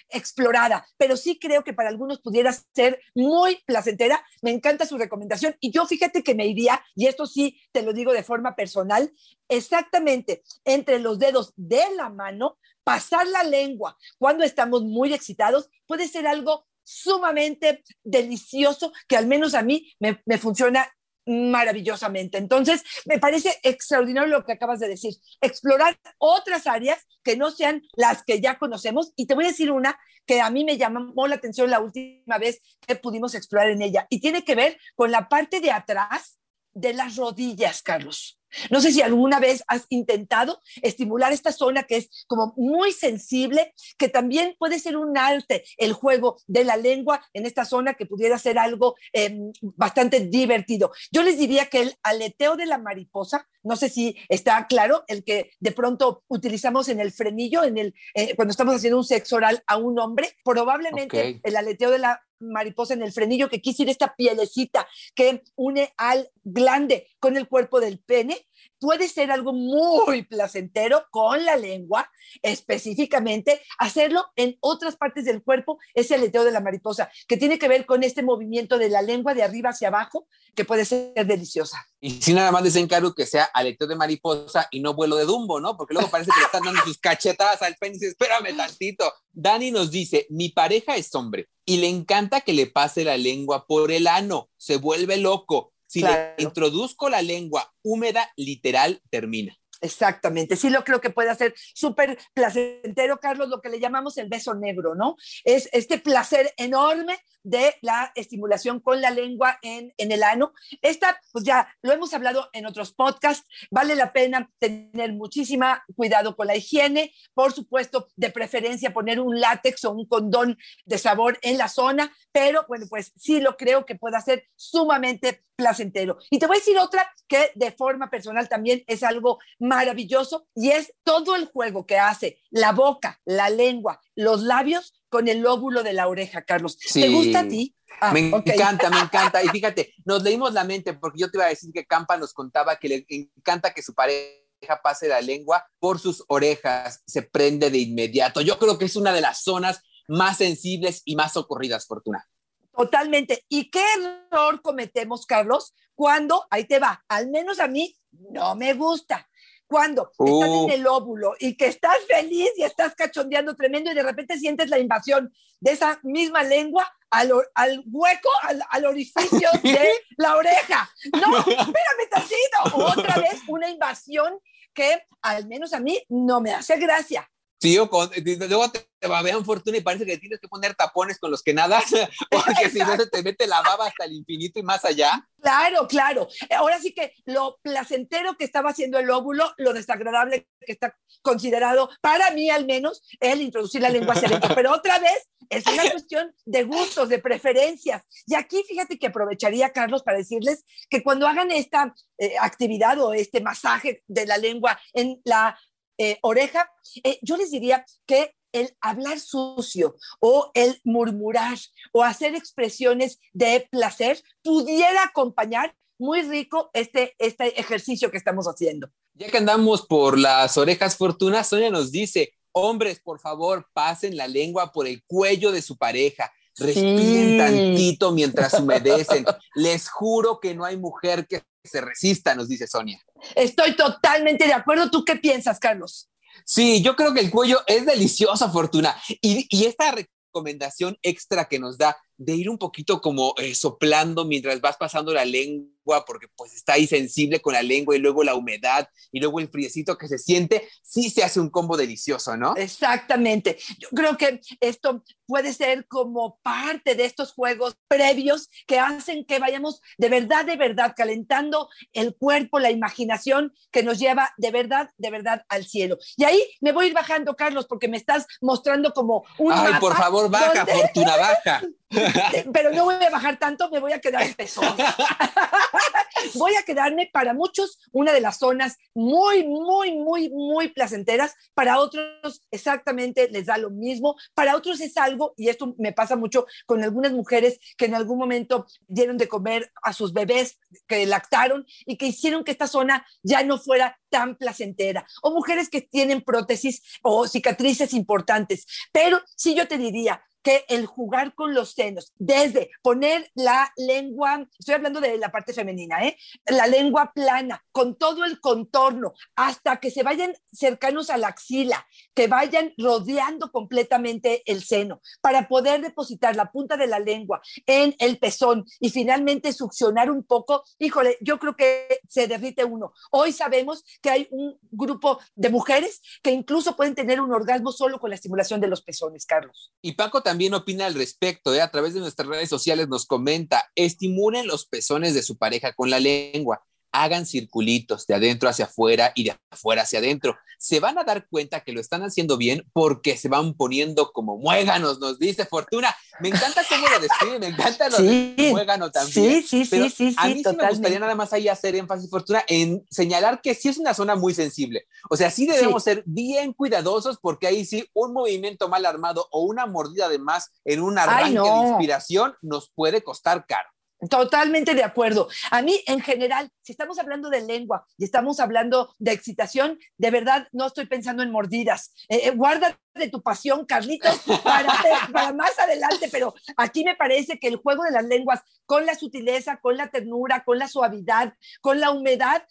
explorada, 0.09 0.87
pero 0.97 1.16
sí 1.16 1.38
creo 1.38 1.64
que 1.64 1.73
para 1.73 1.88
algunos 1.88 2.21
pudiera 2.21 2.52
ser 2.75 3.00
muy 3.14 3.62
placentera. 3.66 4.25
Me 4.42 4.50
encanta 4.50 4.87
su 4.87 4.99
recomendación 4.99 5.56
y 5.61 5.71
yo 5.71 5.87
fíjate 5.87 6.23
que 6.23 6.35
me 6.35 6.47
iría, 6.47 6.83
y 6.94 7.06
esto 7.06 7.26
sí 7.26 7.61
te 7.73 7.83
lo 7.83 7.92
digo 7.92 8.12
de 8.12 8.23
forma 8.23 8.56
personal, 8.56 9.12
exactamente 9.49 10.42
entre 10.64 10.99
los 10.99 11.18
dedos 11.18 11.52
de 11.56 11.83
la 11.97 12.09
mano, 12.09 12.59
pasar 12.85 13.26
la 13.26 13.42
lengua 13.42 13.97
cuando 14.18 14.44
estamos 14.44 14.83
muy 14.83 15.14
excitados 15.14 15.71
puede 15.87 16.06
ser 16.06 16.26
algo 16.26 16.66
sumamente 16.85 17.83
delicioso 18.02 18.92
que 19.09 19.16
al 19.16 19.26
menos 19.26 19.54
a 19.54 19.62
mí 19.62 19.94
me, 19.99 20.23
me 20.26 20.38
funciona 20.38 20.87
maravillosamente. 21.26 22.38
Entonces, 22.38 22.83
me 23.07 23.19
parece 23.19 23.59
extraordinario 23.62 24.28
lo 24.28 24.45
que 24.45 24.52
acabas 24.52 24.81
de 24.81 24.88
decir, 24.88 25.14
explorar 25.40 25.99
otras 26.19 26.66
áreas 26.66 27.07
que 27.23 27.37
no 27.37 27.50
sean 27.50 27.83
las 27.97 28.23
que 28.25 28.40
ya 28.40 28.59
conocemos. 28.59 29.12
Y 29.16 29.26
te 29.26 29.35
voy 29.35 29.45
a 29.45 29.49
decir 29.49 29.71
una 29.71 29.99
que 30.26 30.40
a 30.40 30.50
mí 30.50 30.64
me 30.64 30.78
llamó 30.78 31.26
la 31.26 31.37
atención 31.37 31.71
la 31.71 31.81
última 31.81 32.38
vez 32.38 32.61
que 32.87 32.97
pudimos 32.97 33.35
explorar 33.35 33.71
en 33.71 33.83
ella, 33.83 34.07
y 34.09 34.21
tiene 34.21 34.45
que 34.45 34.54
ver 34.54 34.78
con 34.95 35.11
la 35.11 35.28
parte 35.28 35.61
de 35.61 35.71
atrás 35.71 36.38
de 36.73 36.95
las 36.95 37.16
rodillas, 37.16 37.83
Carlos. 37.83 38.40
No 38.70 38.80
sé 38.80 38.92
si 38.92 39.02
alguna 39.02 39.40
vez 39.40 39.64
has 39.68 39.87
intentado 39.88 40.61
estimular 40.82 41.32
esta 41.32 41.52
zona 41.52 41.84
que 41.84 41.96
es 41.96 42.25
como 42.26 42.54
muy 42.56 42.92
sensible, 42.92 43.75
que 43.99 44.08
también 44.08 44.54
puede 44.58 44.78
ser 44.78 44.96
un 44.96 45.16
arte 45.16 45.64
el 45.76 45.92
juego 45.92 46.37
de 46.46 46.64
la 46.64 46.76
lengua 46.76 47.25
en 47.32 47.46
esta 47.46 47.64
zona 47.64 47.94
que 47.94 48.06
pudiera 48.06 48.38
ser 48.38 48.58
algo 48.58 48.96
em, 49.12 49.52
bastante 49.61 50.20
divertido. 50.20 50.92
Yo 51.12 51.23
les 51.23 51.38
diría 51.38 51.66
que 51.66 51.82
el 51.82 51.94
aleteo 52.02 52.56
de 52.56 52.66
la 52.66 52.78
mariposa, 52.78 53.49
no 53.62 53.76
sé 53.76 53.88
si 53.88 54.16
está 54.28 54.66
claro, 54.66 55.04
el 55.08 55.25
que 55.25 55.50
de 55.61 55.73
pronto 55.73 56.25
utilizamos 56.28 56.88
en 56.88 57.00
el 57.00 57.12
frenillo, 57.12 57.64
en 57.64 57.78
el, 57.78 57.94
eh, 58.14 58.34
cuando 58.37 58.52
estamos 58.52 58.75
haciendo 58.75 58.99
un 58.99 59.04
sexo 59.04 59.37
oral 59.37 59.62
a 59.66 59.76
un 59.76 59.99
hombre, 59.99 60.37
probablemente 60.44 61.40
el 61.42 61.56
aleteo 61.56 61.90
de 61.90 61.99
la 61.99 62.23
mariposa 62.38 62.95
en 62.95 63.03
el 63.03 63.12
frenillo, 63.12 63.49
que 63.49 63.61
quisiera 63.61 63.91
esta 63.91 64.14
pielecita 64.14 64.87
que 65.14 65.43
une 65.57 65.93
al 65.97 66.31
glande 66.43 67.09
con 67.19 67.37
el 67.37 67.49
cuerpo 67.49 67.81
del 67.81 67.99
pene, 67.99 68.47
puede 68.78 69.09
ser 69.09 69.31
algo 69.31 69.52
muy 69.52 70.25
placentero 70.25 71.07
con 71.11 71.45
la 71.45 71.57
lengua, 71.57 72.11
específicamente 72.43 73.61
hacerlo 73.78 74.25
en 74.37 74.57
otras 74.61 74.97
partes 74.97 75.25
del 75.25 75.43
cuerpo, 75.43 75.78
es 75.95 76.11
el 76.11 76.21
aleteo 76.21 76.45
de 76.45 76.52
la 76.52 76.61
mariposa, 76.61 77.11
que 77.28 77.37
tiene 77.37 77.59
que 77.59 77.69
ver 77.69 77.87
con 77.87 78.02
este 78.02 78.23
movimiento 78.23 78.78
de 78.78 78.88
la 78.88 79.02
lengua 79.02 79.35
de 79.35 79.43
arriba 79.43 79.71
hacia 79.71 79.88
abajo, 79.88 80.26
que 80.54 80.64
puede 80.64 80.85
ser 80.85 81.26
deliciosa. 81.26 81.85
Y 82.00 82.23
si 82.23 82.33
nada 82.33 82.52
más 82.52 82.62
dicen, 82.62 82.87
Caro, 82.87 83.14
que 83.14 83.26
sea 83.26 83.45
aleteo 83.45 83.88
de 83.88 83.97
mariposa 83.97 84.69
y 84.71 84.81
no 84.81 84.95
vuelo 84.95 85.16
de 85.16 85.25
Dumbo, 85.25 85.61
¿no? 85.61 85.76
Porque 85.76 85.95
luego 85.95 86.11
parece 86.11 86.31
que 86.33 86.40
le 86.40 86.47
están 86.47 86.62
dando 86.64 86.81
sus 86.83 86.99
cachetadas 86.99 87.62
al 87.62 87.76
pene 87.76 87.97
y 87.97 87.99
dice, 87.99 88.09
espérame 88.09 88.57
tantito. 88.57 89.12
Dani 89.33 89.71
nos 89.71 89.90
dice, 89.90 90.26
mi 90.31 90.50
pareja 90.50 90.97
es 90.97 91.14
hombre 91.14 91.49
y 91.66 91.78
le 91.78 91.88
encanta 91.88 92.43
que 92.43 92.52
le 92.52 92.66
pase 92.66 93.04
la 93.04 93.16
lengua 93.16 93.66
por 93.66 93.90
el 93.90 94.07
ano, 94.07 94.50
se 94.57 94.76
vuelve 94.76 95.16
loco 95.16 95.74
si 95.94 96.02
le 96.02 96.34
introduzco 96.38 97.08
la 97.08 97.22
lengua 97.22 97.72
húmeda, 97.82 98.28
literal, 98.36 99.00
termina. 99.10 99.56
Exactamente, 99.85 100.57
sí 100.57 100.71
lo 100.71 100.83
creo 100.83 100.99
que 100.99 101.11
puede 101.11 101.35
ser 101.35 101.55
súper 101.75 102.19
placentero, 102.33 103.21
Carlos, 103.21 103.50
lo 103.50 103.61
que 103.61 103.69
le 103.69 103.79
llamamos 103.79 104.17
el 104.17 104.31
beso 104.31 104.55
negro, 104.55 104.95
¿no? 104.95 105.17
Es 105.45 105.69
este 105.73 105.99
placer 105.99 106.55
enorme 106.57 107.19
de 107.43 107.75
la 107.83 108.11
estimulación 108.14 108.81
con 108.81 109.03
la 109.03 109.11
lengua 109.11 109.59
en, 109.61 109.93
en 109.99 110.11
el 110.11 110.23
ano. 110.23 110.55
Esta, 110.81 111.21
pues 111.33 111.45
ya 111.45 111.69
lo 111.83 111.93
hemos 111.93 112.14
hablado 112.14 112.49
en 112.55 112.64
otros 112.64 112.95
podcasts, 112.95 113.47
vale 113.71 113.95
la 113.95 114.14
pena 114.14 114.50
tener 114.59 115.12
muchísima 115.12 115.85
cuidado 115.95 116.35
con 116.35 116.47
la 116.47 116.57
higiene, 116.57 117.12
por 117.35 117.53
supuesto, 117.53 118.09
de 118.17 118.31
preferencia 118.31 118.95
poner 118.95 119.21
un 119.21 119.38
látex 119.38 119.85
o 119.85 119.93
un 119.93 120.07
condón 120.07 120.57
de 120.87 120.97
sabor 120.97 121.38
en 121.43 121.59
la 121.59 121.69
zona, 121.69 122.11
pero 122.33 122.64
bueno, 122.69 122.87
pues 122.88 123.12
sí 123.17 123.41
lo 123.41 123.59
creo 123.59 123.85
que 123.85 123.97
pueda 123.97 124.23
ser 124.23 124.49
sumamente 124.57 125.45
placentero. 125.57 126.19
Y 126.31 126.38
te 126.38 126.47
voy 126.47 126.57
a 126.57 126.61
decir 126.61 126.79
otra 126.79 127.09
que 127.29 127.53
de 127.55 127.71
forma 127.73 128.11
personal 128.11 128.49
también 128.49 128.83
es 128.87 129.03
algo 129.03 129.38
maravilloso 129.75 130.47
y 130.54 130.71
es 130.71 130.93
todo 131.02 131.37
el 131.37 131.47
juego 131.47 131.87
que 131.87 131.99
hace 131.99 132.38
la 132.50 132.73
boca, 132.73 133.21
la 133.25 133.50
lengua, 133.50 134.00
los 134.14 134.43
labios 134.43 134.95
con 135.09 135.28
el 135.28 135.40
lóbulo 135.40 135.83
de 135.83 135.93
la 135.93 136.09
oreja, 136.09 136.43
Carlos. 136.43 136.78
¿Te 136.78 137.09
gusta 137.09 137.40
a 137.40 137.49
ti? 137.49 137.75
Ah, 138.00 138.12
me 138.12 138.28
encanta, 138.28 138.90
me 138.90 138.99
encanta. 139.00 139.43
Y 139.43 139.49
fíjate, 139.49 139.95
nos 140.04 140.23
leímos 140.23 140.52
la 140.52 140.64
mente 140.64 140.95
porque 140.95 141.21
yo 141.21 141.31
te 141.31 141.38
iba 141.38 141.47
a 141.47 141.50
decir 141.50 141.71
que 141.73 141.87
Campa 141.87 142.16
nos 142.16 142.33
contaba 142.33 142.76
que 142.76 142.88
le 142.88 143.07
encanta 143.09 143.73
que 143.73 143.83
su 143.83 143.95
pareja 143.95 144.81
pase 144.83 145.09
la 145.09 145.21
lengua 145.21 145.64
por 145.78 146.00
sus 146.00 146.25
orejas, 146.28 147.02
se 147.07 147.23
prende 147.23 147.71
de 147.71 147.78
inmediato. 147.78 148.40
Yo 148.40 148.59
creo 148.59 148.78
que 148.78 148.87
es 148.87 148.97
una 148.97 149.12
de 149.12 149.21
las 149.21 149.43
zonas 149.43 149.83
más 150.09 150.38
sensibles 150.38 151.02
y 151.04 151.16
más 151.16 151.37
ocurridas, 151.37 151.87
Fortuna. 151.87 152.28
Totalmente. 152.76 153.45
¿Y 153.49 153.71
qué 153.71 153.85
error 154.31 154.61
cometemos, 154.62 155.26
Carlos? 155.26 155.75
Cuando, 155.95 156.45
ahí 156.50 156.64
te 156.64 156.81
va, 156.81 157.04
al 157.09 157.31
menos 157.31 157.61
a 157.61 157.69
mí 157.69 157.97
no 158.31 158.57
me 158.57 158.75
gusta. 158.75 159.28
Cuando 159.75 160.09
estás 160.12 160.50
en 160.50 160.71
el 160.71 160.87
óvulo 160.87 161.35
y 161.40 161.57
que 161.57 161.66
estás 161.66 161.97
feliz 162.07 162.49
y 162.57 162.62
estás 162.62 162.95
cachondeando 162.95 163.57
tremendo 163.57 163.90
y 163.90 163.95
de 163.95 164.04
repente 164.04 164.38
sientes 164.38 164.71
la 164.71 164.78
invasión 164.78 165.35
de 165.59 165.73
esa 165.73 165.99
misma 166.04 166.45
lengua 166.45 166.88
al, 167.11 167.33
al 167.57 167.83
hueco, 167.90 168.28
al, 168.43 168.62
al, 168.71 168.85
orificio 168.85 169.49
de 169.64 169.88
la 170.16 170.37
oreja. 170.37 170.88
No, 171.12 171.38
espérame 171.38 172.09
tantito. 172.09 172.76
Otra 172.76 173.16
vez 173.16 173.40
una 173.49 173.69
invasión 173.69 174.38
que 174.73 175.02
al 175.23 175.49
menos 175.49 175.73
a 175.73 175.81
mí 175.81 176.00
no 176.09 176.40
me 176.40 176.52
hace 176.52 176.78
gracia. 176.78 177.28
Sí, 177.61 177.76
con, 177.90 178.11
luego 178.49 178.71
te, 178.71 178.84
te 179.04 179.11
babean 179.11 179.44
fortuna 179.44 179.76
y 179.76 179.82
parece 179.82 180.06
que 180.06 180.16
tienes 180.16 180.40
que 180.40 180.49
poner 180.49 180.75
tapones 180.75 181.18
con 181.18 181.30
los 181.30 181.42
que 181.42 181.52
nadas, 181.52 181.84
porque 182.30 182.70
si 182.70 182.78
no 182.78 182.96
se 182.96 183.06
te 183.06 183.23
mete 183.23 183.46
la 183.46 183.61
baba 183.61 183.87
hasta 183.87 184.06
el 184.06 184.14
infinito 184.14 184.58
y 184.58 184.62
más 184.62 184.82
allá. 184.87 185.28
Claro, 185.42 185.87
claro. 185.87 186.26
Ahora 186.56 186.80
sí 186.80 186.94
que 186.94 187.12
lo 187.26 187.58
placentero 187.61 188.34
que 188.38 188.44
estaba 188.44 188.70
haciendo 188.70 188.99
el 188.99 189.11
óvulo, 189.11 189.52
lo 189.58 189.75
desagradable 189.75 190.49
que 190.58 190.73
está 190.73 190.96
considerado, 191.20 191.90
para 192.00 192.30
mí 192.30 192.49
al 192.49 192.64
menos, 192.64 193.02
el 193.20 193.42
introducir 193.42 193.82
la 193.82 193.90
lengua 193.90 194.14
hacia 194.14 194.28
adentro. 194.28 194.54
Pero 194.54 194.73
otra 194.73 194.99
vez, 194.99 195.28
es 195.50 195.66
una 195.66 195.90
cuestión 195.90 196.34
de 196.46 196.64
gustos, 196.64 197.11
de 197.11 197.18
preferencias. 197.18 198.04
Y 198.26 198.37
aquí 198.37 198.64
fíjate 198.66 198.99
que 198.99 199.08
aprovecharía, 199.08 199.70
Carlos, 199.70 200.02
para 200.02 200.16
decirles 200.16 200.64
que 200.88 201.02
cuando 201.02 201.26
hagan 201.26 201.50
esta 201.50 201.94
eh, 202.16 202.37
actividad 202.40 202.99
o 203.00 203.12
este 203.12 203.42
masaje 203.42 204.02
de 204.06 204.25
la 204.25 204.38
lengua 204.38 204.80
en 204.94 205.20
la 205.25 205.58
eh, 205.99 206.18
oreja, 206.23 206.70
eh, 207.02 207.18
yo 207.20 207.37
les 207.37 207.50
diría 207.50 207.84
que 208.06 208.34
el 208.54 208.75
hablar 208.80 209.20
sucio 209.20 209.96
o 210.20 210.50
el 210.54 210.80
murmurar 210.84 211.58
o 211.92 212.02
hacer 212.02 212.34
expresiones 212.34 213.18
de 213.32 213.68
placer 213.70 214.23
pudiera 214.42 215.02
acompañar 215.04 215.75
muy 215.99 216.23
rico 216.23 216.70
este, 216.73 217.14
este 217.18 217.61
ejercicio 217.61 218.11
que 218.11 218.16
estamos 218.16 218.46
haciendo. 218.46 218.88
Ya 219.14 219.28
que 219.30 219.38
andamos 219.38 219.87
por 219.87 220.18
las 220.18 220.56
orejas 220.56 220.96
Fortuna, 220.96 221.44
Sonia 221.44 221.70
nos 221.70 221.92
dice, 221.92 222.32
hombres, 222.52 223.00
por 223.00 223.20
favor, 223.20 223.68
pasen 223.73 224.16
la 224.16 224.26
lengua 224.26 224.73
por 224.73 224.87
el 224.87 225.04
cuello 225.04 225.52
de 225.52 225.62
su 225.62 225.76
pareja. 225.76 226.32
Respiren 226.56 227.30
Sí. 227.32 227.38
tantito 227.38 228.12
mientras 228.12 228.54
humedecen. 228.61 229.25
Les 229.54 229.88
juro 229.88 230.40
que 230.40 230.54
no 230.54 230.64
hay 230.64 230.76
mujer 230.76 231.26
que 231.26 231.42
se 231.64 231.80
resista, 231.80 232.34
nos 232.34 232.49
dice 232.49 232.66
Sonia. 232.66 233.00
Estoy 233.34 233.75
totalmente 233.76 234.46
de 234.46 234.52
acuerdo. 234.52 234.90
¿Tú 234.90 235.04
qué 235.04 235.16
piensas, 235.16 235.58
Carlos? 235.58 236.08
Sí, 236.45 236.83
yo 236.83 236.97
creo 236.97 237.14
que 237.14 237.21
el 237.21 237.31
cuello 237.31 237.61
es 237.67 237.87
delicioso, 237.87 238.50
Fortuna. 238.50 238.95
Y, 239.21 239.47
y 239.49 239.67
esta 239.67 239.93
recomendación 239.93 240.99
extra 241.03 241.47
que 241.47 241.59
nos 241.59 241.79
da 241.79 241.97
de 242.16 242.35
ir 242.35 242.49
un 242.49 242.59
poquito 242.59 243.00
como 243.00 243.35
eh, 243.38 243.54
soplando 243.54 244.25
mientras 244.25 244.61
vas 244.61 244.76
pasando 244.76 245.12
la 245.12 245.25
lengua, 245.25 246.04
porque 246.06 246.28
pues 246.35 246.54
está 246.54 246.75
ahí 246.75 246.87
sensible 246.87 247.40
con 247.40 247.52
la 247.52 247.62
lengua 247.62 247.94
y 247.94 247.99
luego 247.99 248.25
la 248.25 248.35
humedad 248.35 248.88
y 249.12 249.21
luego 249.21 249.40
el 249.40 249.49
friecito 249.49 249.99
que 249.99 250.09
se 250.09 250.18
siente, 250.18 250.68
sí 250.83 251.11
se 251.11 251.23
hace 251.25 251.40
un 251.40 251.50
combo 251.50 251.76
delicioso, 251.76 252.37
¿no? 252.37 252.54
Exactamente. 252.56 253.59
Yo 253.78 253.88
creo 253.90 254.16
que 254.16 254.40
esto 254.61 255.04
puede 255.26 255.52
ser 255.52 255.87
como 255.87 256.38
parte 256.42 256.94
de 256.94 257.04
estos 257.04 257.33
juegos 257.33 257.76
previos 257.88 258.49
que 258.66 258.78
hacen 258.78 259.25
que 259.25 259.38
vayamos 259.38 259.80
de 259.99 260.09
verdad, 260.09 260.44
de 260.44 260.56
verdad, 260.56 260.94
calentando 260.97 261.68
el 261.92 262.14
cuerpo, 262.14 262.59
la 262.61 262.71
imaginación 262.71 263.52
que 263.71 263.83
nos 263.83 263.99
lleva 263.99 264.33
de 264.38 264.50
verdad, 264.50 264.90
de 264.97 265.11
verdad 265.11 265.44
al 265.49 265.66
cielo. 265.66 265.99
Y 266.16 266.25
ahí 266.25 266.42
me 266.61 266.73
voy 266.73 266.87
a 266.87 266.88
ir 266.88 266.94
bajando, 266.94 267.35
Carlos, 267.37 267.66
porque 267.68 267.88
me 267.88 267.97
estás 267.97 268.26
mostrando 268.40 268.92
como 268.92 269.25
un 269.38 269.52
Ay, 269.52 269.64
mapa 269.64 269.80
por 269.80 269.97
favor, 269.97 270.30
baja, 270.30 270.64
donde- 270.64 270.73
Fortuna, 270.73 271.16
baja. 271.16 271.62
pero 272.52 272.70
no 272.70 272.84
voy 272.84 272.94
a 272.94 273.10
bajar 273.10 273.38
tanto, 273.38 273.70
me 273.70 273.80
voy 273.80 273.92
a 273.92 274.00
quedar 274.00 274.22
en 274.22 274.34
pezón. 274.34 274.76
voy 276.34 276.54
a 276.56 276.62
quedarme 276.62 277.10
para 277.12 277.34
muchos 277.34 277.78
una 277.92 278.12
de 278.12 278.20
las 278.20 278.38
zonas 278.38 278.76
muy, 278.94 279.46
muy, 279.46 279.96
muy, 279.96 280.30
muy 280.30 280.68
placenteras. 280.68 281.34
Para 281.54 281.78
otros 281.78 282.42
exactamente 282.50 283.28
les 283.30 283.46
da 283.46 283.58
lo 283.58 283.70
mismo. 283.70 284.16
Para 284.34 284.56
otros 284.56 284.80
es 284.80 284.96
algo, 284.96 285.35
y 285.37 285.48
esto 285.48 285.74
me 285.78 285.92
pasa 285.92 286.16
mucho 286.16 286.46
con 286.66 286.83
algunas 286.83 287.12
mujeres 287.12 287.59
que 287.76 287.87
en 287.87 287.94
algún 287.94 288.18
momento 288.18 288.66
dieron 288.87 289.16
de 289.16 289.28
comer 289.28 289.72
a 289.83 289.92
sus 289.92 290.12
bebés 290.12 290.59
que 290.87 291.07
lactaron 291.07 291.66
y 291.87 291.96
que 291.96 292.07
hicieron 292.07 292.44
que 292.44 292.52
esta 292.52 292.66
zona 292.66 293.07
ya 293.22 293.42
no 293.42 293.59
fuera 293.59 293.98
tan 294.11 294.37
placentera. 294.37 295.07
O 295.22 295.30
mujeres 295.30 295.68
que 295.68 295.80
tienen 295.83 296.22
prótesis 296.22 296.83
o 297.02 297.26
cicatrices 297.26 297.92
importantes. 297.94 298.66
Pero 298.92 299.20
sí 299.37 299.54
yo 299.54 299.68
te 299.68 299.78
diría, 299.78 300.22
que 300.44 300.64
el 300.68 300.87
jugar 300.87 301.35
con 301.35 301.54
los 301.54 301.72
senos, 301.72 302.12
desde 302.18 302.70
poner 302.83 303.30
la 303.35 303.72
lengua, 303.76 304.46
estoy 304.59 304.74
hablando 304.74 305.00
de 305.00 305.18
la 305.18 305.33
parte 305.33 305.54
femenina, 305.54 306.07
¿eh? 306.07 306.16
la 306.46 306.66
lengua 306.66 307.12
plana, 307.14 307.64
con 307.72 307.96
todo 307.96 308.24
el 308.24 308.38
contorno, 308.40 309.14
hasta 309.35 309.78
que 309.78 309.90
se 309.90 310.02
vayan 310.02 310.35
cercanos 310.52 311.09
a 311.09 311.16
la 311.16 311.28
axila, 311.28 311.87
que 312.12 312.28
vayan 312.28 312.74
rodeando 312.76 313.50
completamente 313.50 314.42
el 314.44 314.62
seno, 314.62 315.00
para 315.22 315.48
poder 315.48 315.80
depositar 315.80 316.37
la 316.37 316.52
punta 316.52 316.76
de 316.76 316.87
la 316.87 316.98
lengua 316.98 317.40
en 317.66 317.96
el 317.98 318.18
pezón 318.18 318.66
y 318.80 318.90
finalmente 318.90 319.52
succionar 319.52 320.11
un 320.11 320.24
poco, 320.24 320.62
híjole, 320.78 321.16
yo 321.22 321.38
creo 321.38 321.57
que 321.57 322.00
se 322.07 322.28
derrite 322.28 322.64
uno. 322.64 322.92
Hoy 323.11 323.33
sabemos 323.33 323.83
que 324.02 324.11
hay 324.11 324.28
un 324.30 324.59
grupo 324.70 325.18
de 325.35 325.48
mujeres 325.48 326.02
que 326.22 326.33
incluso 326.33 326.76
pueden 326.76 326.94
tener 326.94 327.22
un 327.22 327.33
orgasmo 327.33 327.72
solo 327.72 327.98
con 327.98 328.11
la 328.11 328.16
estimulación 328.16 328.61
de 328.61 328.68
los 328.68 328.83
pezones, 328.83 329.24
Carlos. 329.24 329.72
Y 329.80 329.92
Paco 329.92 330.22
opina 330.55 330.87
al 330.87 330.94
respecto, 330.94 331.55
¿eh? 331.55 331.61
a 331.61 331.70
través 331.70 331.94
de 331.94 332.01
nuestras 332.01 332.29
redes 332.29 332.49
sociales 332.49 332.88
nos 332.88 333.07
comenta, 333.07 333.70
estimulen 333.75 334.47
los 334.47 334.66
pezones 334.66 335.14
de 335.14 335.23
su 335.23 335.37
pareja 335.37 335.73
con 335.73 335.90
la 335.90 336.01
lengua, 336.01 336.64
hagan 336.94 337.26
circulitos 337.26 338.07
de 338.07 338.14
adentro 338.14 338.48
hacia 338.48 338.66
afuera 338.66 339.12
y 339.16 339.24
de 339.24 339.37
afuera 339.50 339.83
hacia 339.83 339.98
adentro. 339.98 340.37
Se 340.59 340.78
van 340.78 340.96
a 340.96 341.02
dar 341.04 341.26
cuenta 341.28 341.61
que 341.61 341.72
lo 341.72 341.80
están 341.80 342.02
haciendo 342.04 342.37
bien 342.37 342.64
porque 342.72 343.16
se 343.16 343.28
van 343.28 343.54
poniendo 343.54 344.12
como 344.12 344.38
muéganos, 344.38 345.00
nos 345.00 345.18
dice 345.18 345.44
Fortuna. 345.44 345.94
Me 346.20 346.28
encanta 346.28 346.62
cómo 346.68 346.87
lo 346.88 347.00
describe, 347.00 347.40
me 347.40 347.48
encanta 347.48 347.88
lo 347.88 347.96
Sí. 347.96 348.35
de 348.37 348.50
muégano 348.52 348.90
también. 348.92 349.42
Sí, 349.42 349.42
sí, 349.42 349.68
Pero 349.68 349.90
sí, 349.90 350.12
sí, 350.12 350.14
a 350.16 350.28
mí 350.28 350.42
sí 350.44 350.57
me 350.57 350.68
gustaría 350.68 351.00
nada 351.00 351.16
más 351.16 351.33
ahí 351.33 351.48
hacer 351.48 351.74
énfasis, 351.74 352.09
Fortuna, 352.09 352.44
en 352.46 352.87
señalar 352.88 353.40
que 353.42 353.54
sí 353.54 353.68
es 353.68 353.78
una 353.78 353.92
zona 353.92 354.14
muy 354.14 354.33
sensible. 354.33 354.87
O 355.11 355.16
sea, 355.16 355.30
sí 355.30 355.46
debemos 355.46 355.83
ser 355.83 356.04
bien 356.07 356.52
cuidadosos 356.52 357.18
porque 357.20 357.48
ahí 357.48 357.64
sí 357.64 357.88
un 357.92 358.12
movimiento 358.12 358.68
mal 358.68 358.87
armado 358.87 359.26
o 359.33 359.42
una 359.42 359.66
mordida 359.66 360.09
de 360.09 360.20
más 360.20 360.52
en 360.64 360.80
un 360.80 360.96
arranque 360.96 361.35
no. 361.35 361.44
de 361.62 361.68
inspiración 361.70 362.35
nos 362.40 362.70
puede 362.70 363.02
costar 363.02 363.46
caro. 363.46 363.68
Totalmente 364.11 364.74
de 364.74 364.85
acuerdo. 364.85 365.28
A 365.50 365.62
mí, 365.62 365.80
en 365.87 366.00
general, 366.00 366.50
si 366.62 366.72
estamos 366.72 366.98
hablando 366.98 367.30
de 367.30 367.42
lengua 367.42 367.87
y 367.96 368.04
estamos 368.04 368.40
hablando 368.40 368.94
de 368.98 369.12
excitación, 369.12 369.78
de 369.96 370.11
verdad 370.11 370.48
no 370.52 370.66
estoy 370.66 370.87
pensando 370.87 371.22
en 371.22 371.30
mordidas. 371.30 371.94
Eh, 372.09 372.22
eh, 372.24 372.30
guarda 372.30 372.78
de 372.94 373.09
tu 373.09 373.22
pasión, 373.22 373.64
Carlitos, 373.64 374.20
para, 374.42 374.72
para 375.12 375.33
más 375.33 375.59
adelante, 375.59 376.09
pero 376.11 376.35
aquí 376.57 376.85
me 376.85 376.96
parece 376.96 377.38
que 377.38 377.48
el 377.48 377.57
juego 377.57 377.85
de 377.85 377.92
las 377.92 378.04
lenguas 378.04 378.42
con 378.66 378.85
la 378.85 378.94
sutileza, 378.94 379.59
con 379.61 379.76
la 379.76 379.90
ternura, 379.90 380.44
con 380.44 380.59
la 380.59 380.68
suavidad, 380.68 381.35
con 381.61 381.80
la 381.80 381.90
humedad, 381.90 382.44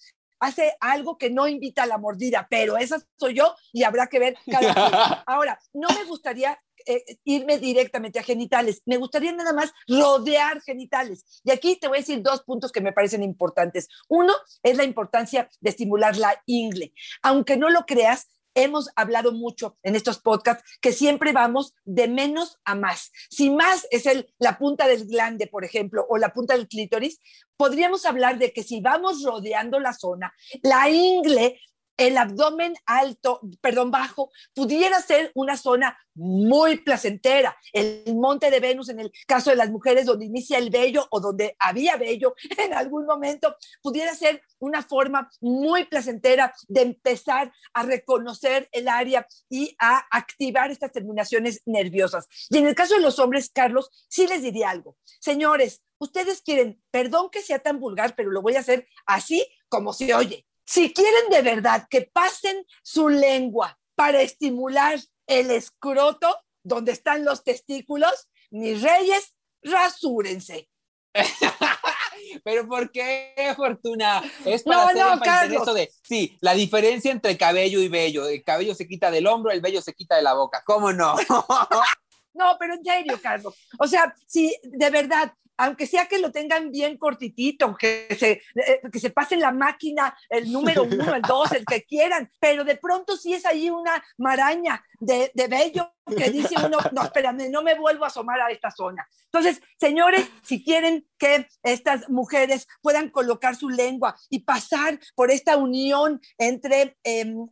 hace 0.44 0.76
algo 0.82 1.18
que 1.18 1.30
no 1.30 1.48
invita 1.48 1.84
a 1.84 1.88
la 1.88 1.98
mordida, 1.98 2.48
pero 2.50 2.78
esa 2.78 2.98
soy 3.18 3.36
yo 3.36 3.56
y 3.72 3.84
habrá 3.84 4.08
que 4.08 4.20
ver 4.20 4.38
cada. 4.52 4.74
Ahora, 5.26 5.58
no 5.74 5.88
me 5.90 6.04
gustaría 6.04 6.60
eh, 6.86 7.04
irme 7.24 7.58
directamente 7.58 8.20
a 8.20 8.24
genitales, 8.24 8.82
me 8.86 8.98
gustaría 8.98 9.32
nada 9.32 9.54
más 9.54 9.72
rodear 9.88 10.62
genitales. 10.62 11.42
Y 11.44 11.52
aquí 11.52 11.76
te 11.76 11.88
voy 11.88 11.98
a 11.98 12.02
decir 12.02 12.22
dos 12.22 12.44
puntos 12.44 12.72
que 12.72 12.82
me 12.82 12.94
parecen 12.94 13.24
importantes. 13.24 13.88
Uno 14.08 14.34
es 14.62 14.78
la 14.78 14.84
importancia 14.84 15.50
de 15.60 15.70
estimular 15.70 16.18
la 16.18 16.42
ingle. 16.46 16.94
Aunque 17.22 17.58
no 17.58 17.70
lo 17.70 17.86
creas, 17.86 18.28
hemos 18.56 18.90
hablado 18.96 19.32
mucho 19.32 19.78
en 19.84 19.96
estos 19.96 20.20
podcasts 20.20 20.64
que 20.82 20.94
siempre 20.94 21.32
vamos 21.32 21.74
de 21.86 22.08
menos 22.08 22.60
a 22.66 22.76
más. 22.76 23.12
Si 23.30 23.50
más 23.50 23.88
es 23.92 24.06
el, 24.06 24.34
la 24.38 24.58
punta 24.58 24.88
del 24.88 25.08
glande, 25.08 25.48
por 25.48 25.66
ejemplo, 25.66 26.06
o 26.10 26.18
la 26.18 26.34
punta 26.34 26.56
del 26.56 26.68
clítoris, 26.68 27.20
podríamos 27.58 28.06
hablar 28.06 28.38
de 28.38 28.52
que 28.52 28.64
si 28.64 28.82
vamos 28.82 29.24
rodeando 29.24 29.80
la 29.80 29.94
zona, 29.94 30.34
la 30.62 30.90
ingle 30.90 31.60
el 31.98 32.18
abdomen 32.18 32.76
alto, 32.86 33.40
perdón, 33.62 33.92
bajo, 33.92 34.32
pudiera 34.54 35.02
ser 35.02 35.32
una 35.36 35.58
zona 35.58 35.98
muy 36.16 36.78
placentera. 36.78 37.58
El 37.72 38.16
monte 38.16 38.52
de 38.52 38.60
Venus, 38.60 38.90
en 38.90 39.00
el 39.00 39.12
caso 39.28 39.50
de 39.50 39.56
las 39.56 39.70
mujeres, 39.70 40.06
donde 40.06 40.26
inicia 40.26 40.58
el 40.58 40.70
vello 40.70 41.08
o 41.12 41.20
donde 41.20 41.56
había 41.60 41.98
vello 41.98 42.36
en 42.58 42.74
algún 42.74 43.06
momento, 43.06 43.56
pudiera 43.82 44.14
ser 44.16 44.42
una 44.60 44.82
forma 44.82 45.30
muy 45.42 45.86
placentera 45.86 46.54
de 46.68 46.82
empezar 46.82 47.52
a 47.74 47.84
reconocer 47.84 48.70
el 48.72 48.88
área 48.88 49.28
y 49.50 49.76
a 49.80 50.06
activar 50.12 50.72
estas 50.72 50.92
terminaciones 50.92 51.62
nerviosas. 51.66 52.28
Y 52.50 52.58
en 52.58 52.68
el 52.68 52.76
caso 52.76 52.96
de 52.96 53.02
los 53.02 53.20
hombres, 53.20 53.50
Carlos, 53.54 53.90
sí 54.08 54.28
les 54.28 54.42
diría 54.42 54.70
algo. 54.70 54.98
Señores, 55.20 55.84
ustedes 56.00 56.42
quieren, 56.42 56.82
perdón 56.92 57.30
que 57.32 57.42
sea 57.42 57.60
tan 57.60 57.80
vulgar, 57.80 58.16
pero 58.16 58.32
lo 58.32 58.42
voy 58.42 58.56
a 58.56 58.62
hacer 58.62 58.88
así 59.06 59.46
como 59.68 59.94
se 59.94 60.14
oye. 60.14 60.46
Si 60.66 60.94
quieren 60.94 61.30
de 61.30 61.42
verdad 61.42 61.88
que 61.90 62.10
pasen 62.14 62.66
su 62.82 63.10
lengua 63.10 63.78
para 63.96 64.22
estimular 64.22 65.00
el 65.28 65.52
escroto, 65.52 66.36
donde 66.64 66.92
están 66.92 67.26
los 67.26 67.44
testículos, 67.44 68.30
mis 68.50 68.82
reyes, 68.82 69.36
rasúrense. 69.62 70.70
Pero 72.44 72.68
¿por 72.68 72.92
qué, 72.92 73.54
Fortuna? 73.56 74.22
Es 74.46 74.64
para 74.64 74.84
hacer 74.84 74.98
no, 74.98 75.14
énfasis 75.14 75.44
en 75.44 75.62
eso 75.62 75.74
de, 75.74 75.92
sí, 76.02 76.38
la 76.42 76.54
diferencia 76.54 77.12
entre 77.12 77.38
cabello 77.38 77.80
y 77.80 77.90
vello. 77.90 78.28
El 78.28 78.44
cabello 78.44 78.74
se 78.74 78.88
quita 78.88 79.12
del 79.12 79.28
hombro, 79.28 79.52
el 79.52 79.62
vello 79.62 79.82
se 79.82 79.94
quita 79.94 80.16
de 80.16 80.24
la 80.24 80.34
boca. 80.34 80.64
¿Cómo 80.66 80.92
no? 80.92 81.16
No, 82.36 82.58
pero 82.60 82.74
en 82.74 82.84
serio, 82.84 83.20
Carlos. 83.22 83.54
O 83.78 83.86
sea, 83.86 84.12
si 84.26 84.58
de 84.64 84.90
verdad 84.90 85.32
aunque 85.58 85.88
sea 85.88 86.08
que 86.08 86.20
lo 86.20 86.32
tengan 86.32 86.72
bien 86.72 86.98
cortitito, 86.98 87.76
que 87.76 88.08
se, 88.20 88.42
eh, 88.56 88.82
que 88.92 89.00
se 89.00 89.10
pasen 89.10 89.40
la 89.40 89.52
máquina, 89.52 90.16
el 90.30 90.52
número 90.52 90.84
uno, 90.92 91.16
el 91.16 91.22
dos, 91.22 91.52
el 91.52 91.66
que 91.66 91.84
quieran, 91.84 92.32
pero 92.40 92.64
de 92.64 92.78
pronto 92.78 93.18
sí 93.18 93.34
es 93.34 93.46
ahí 93.46 93.70
una 93.70 94.04
maraña 94.18 94.84
de, 95.00 95.32
de 95.34 95.48
bello 95.48 95.94
que 96.06 96.30
dice 96.32 96.56
uno, 96.58 96.78
no, 96.92 97.04
espérame, 97.04 97.50
no 97.50 97.64
me 97.64 97.76
vuelvo 97.76 98.04
a 98.04 98.08
asomar 98.08 98.40
a 98.42 98.52
esta 98.52 98.72
zona. 98.72 99.08
Entonces, 99.26 99.62
señores, 99.80 100.30
si 100.44 100.64
quieren 100.64 101.08
que 101.18 101.48
estas 101.64 102.10
mujeres 102.10 102.68
puedan 102.82 103.10
colocar 103.10 103.56
su 103.56 103.70
lengua 103.70 104.16
y 104.30 104.40
pasar 104.40 105.00
por 105.16 105.32
esta 105.32 105.58
unión 105.58 106.22
entre 106.38 106.98
em, 107.04 107.48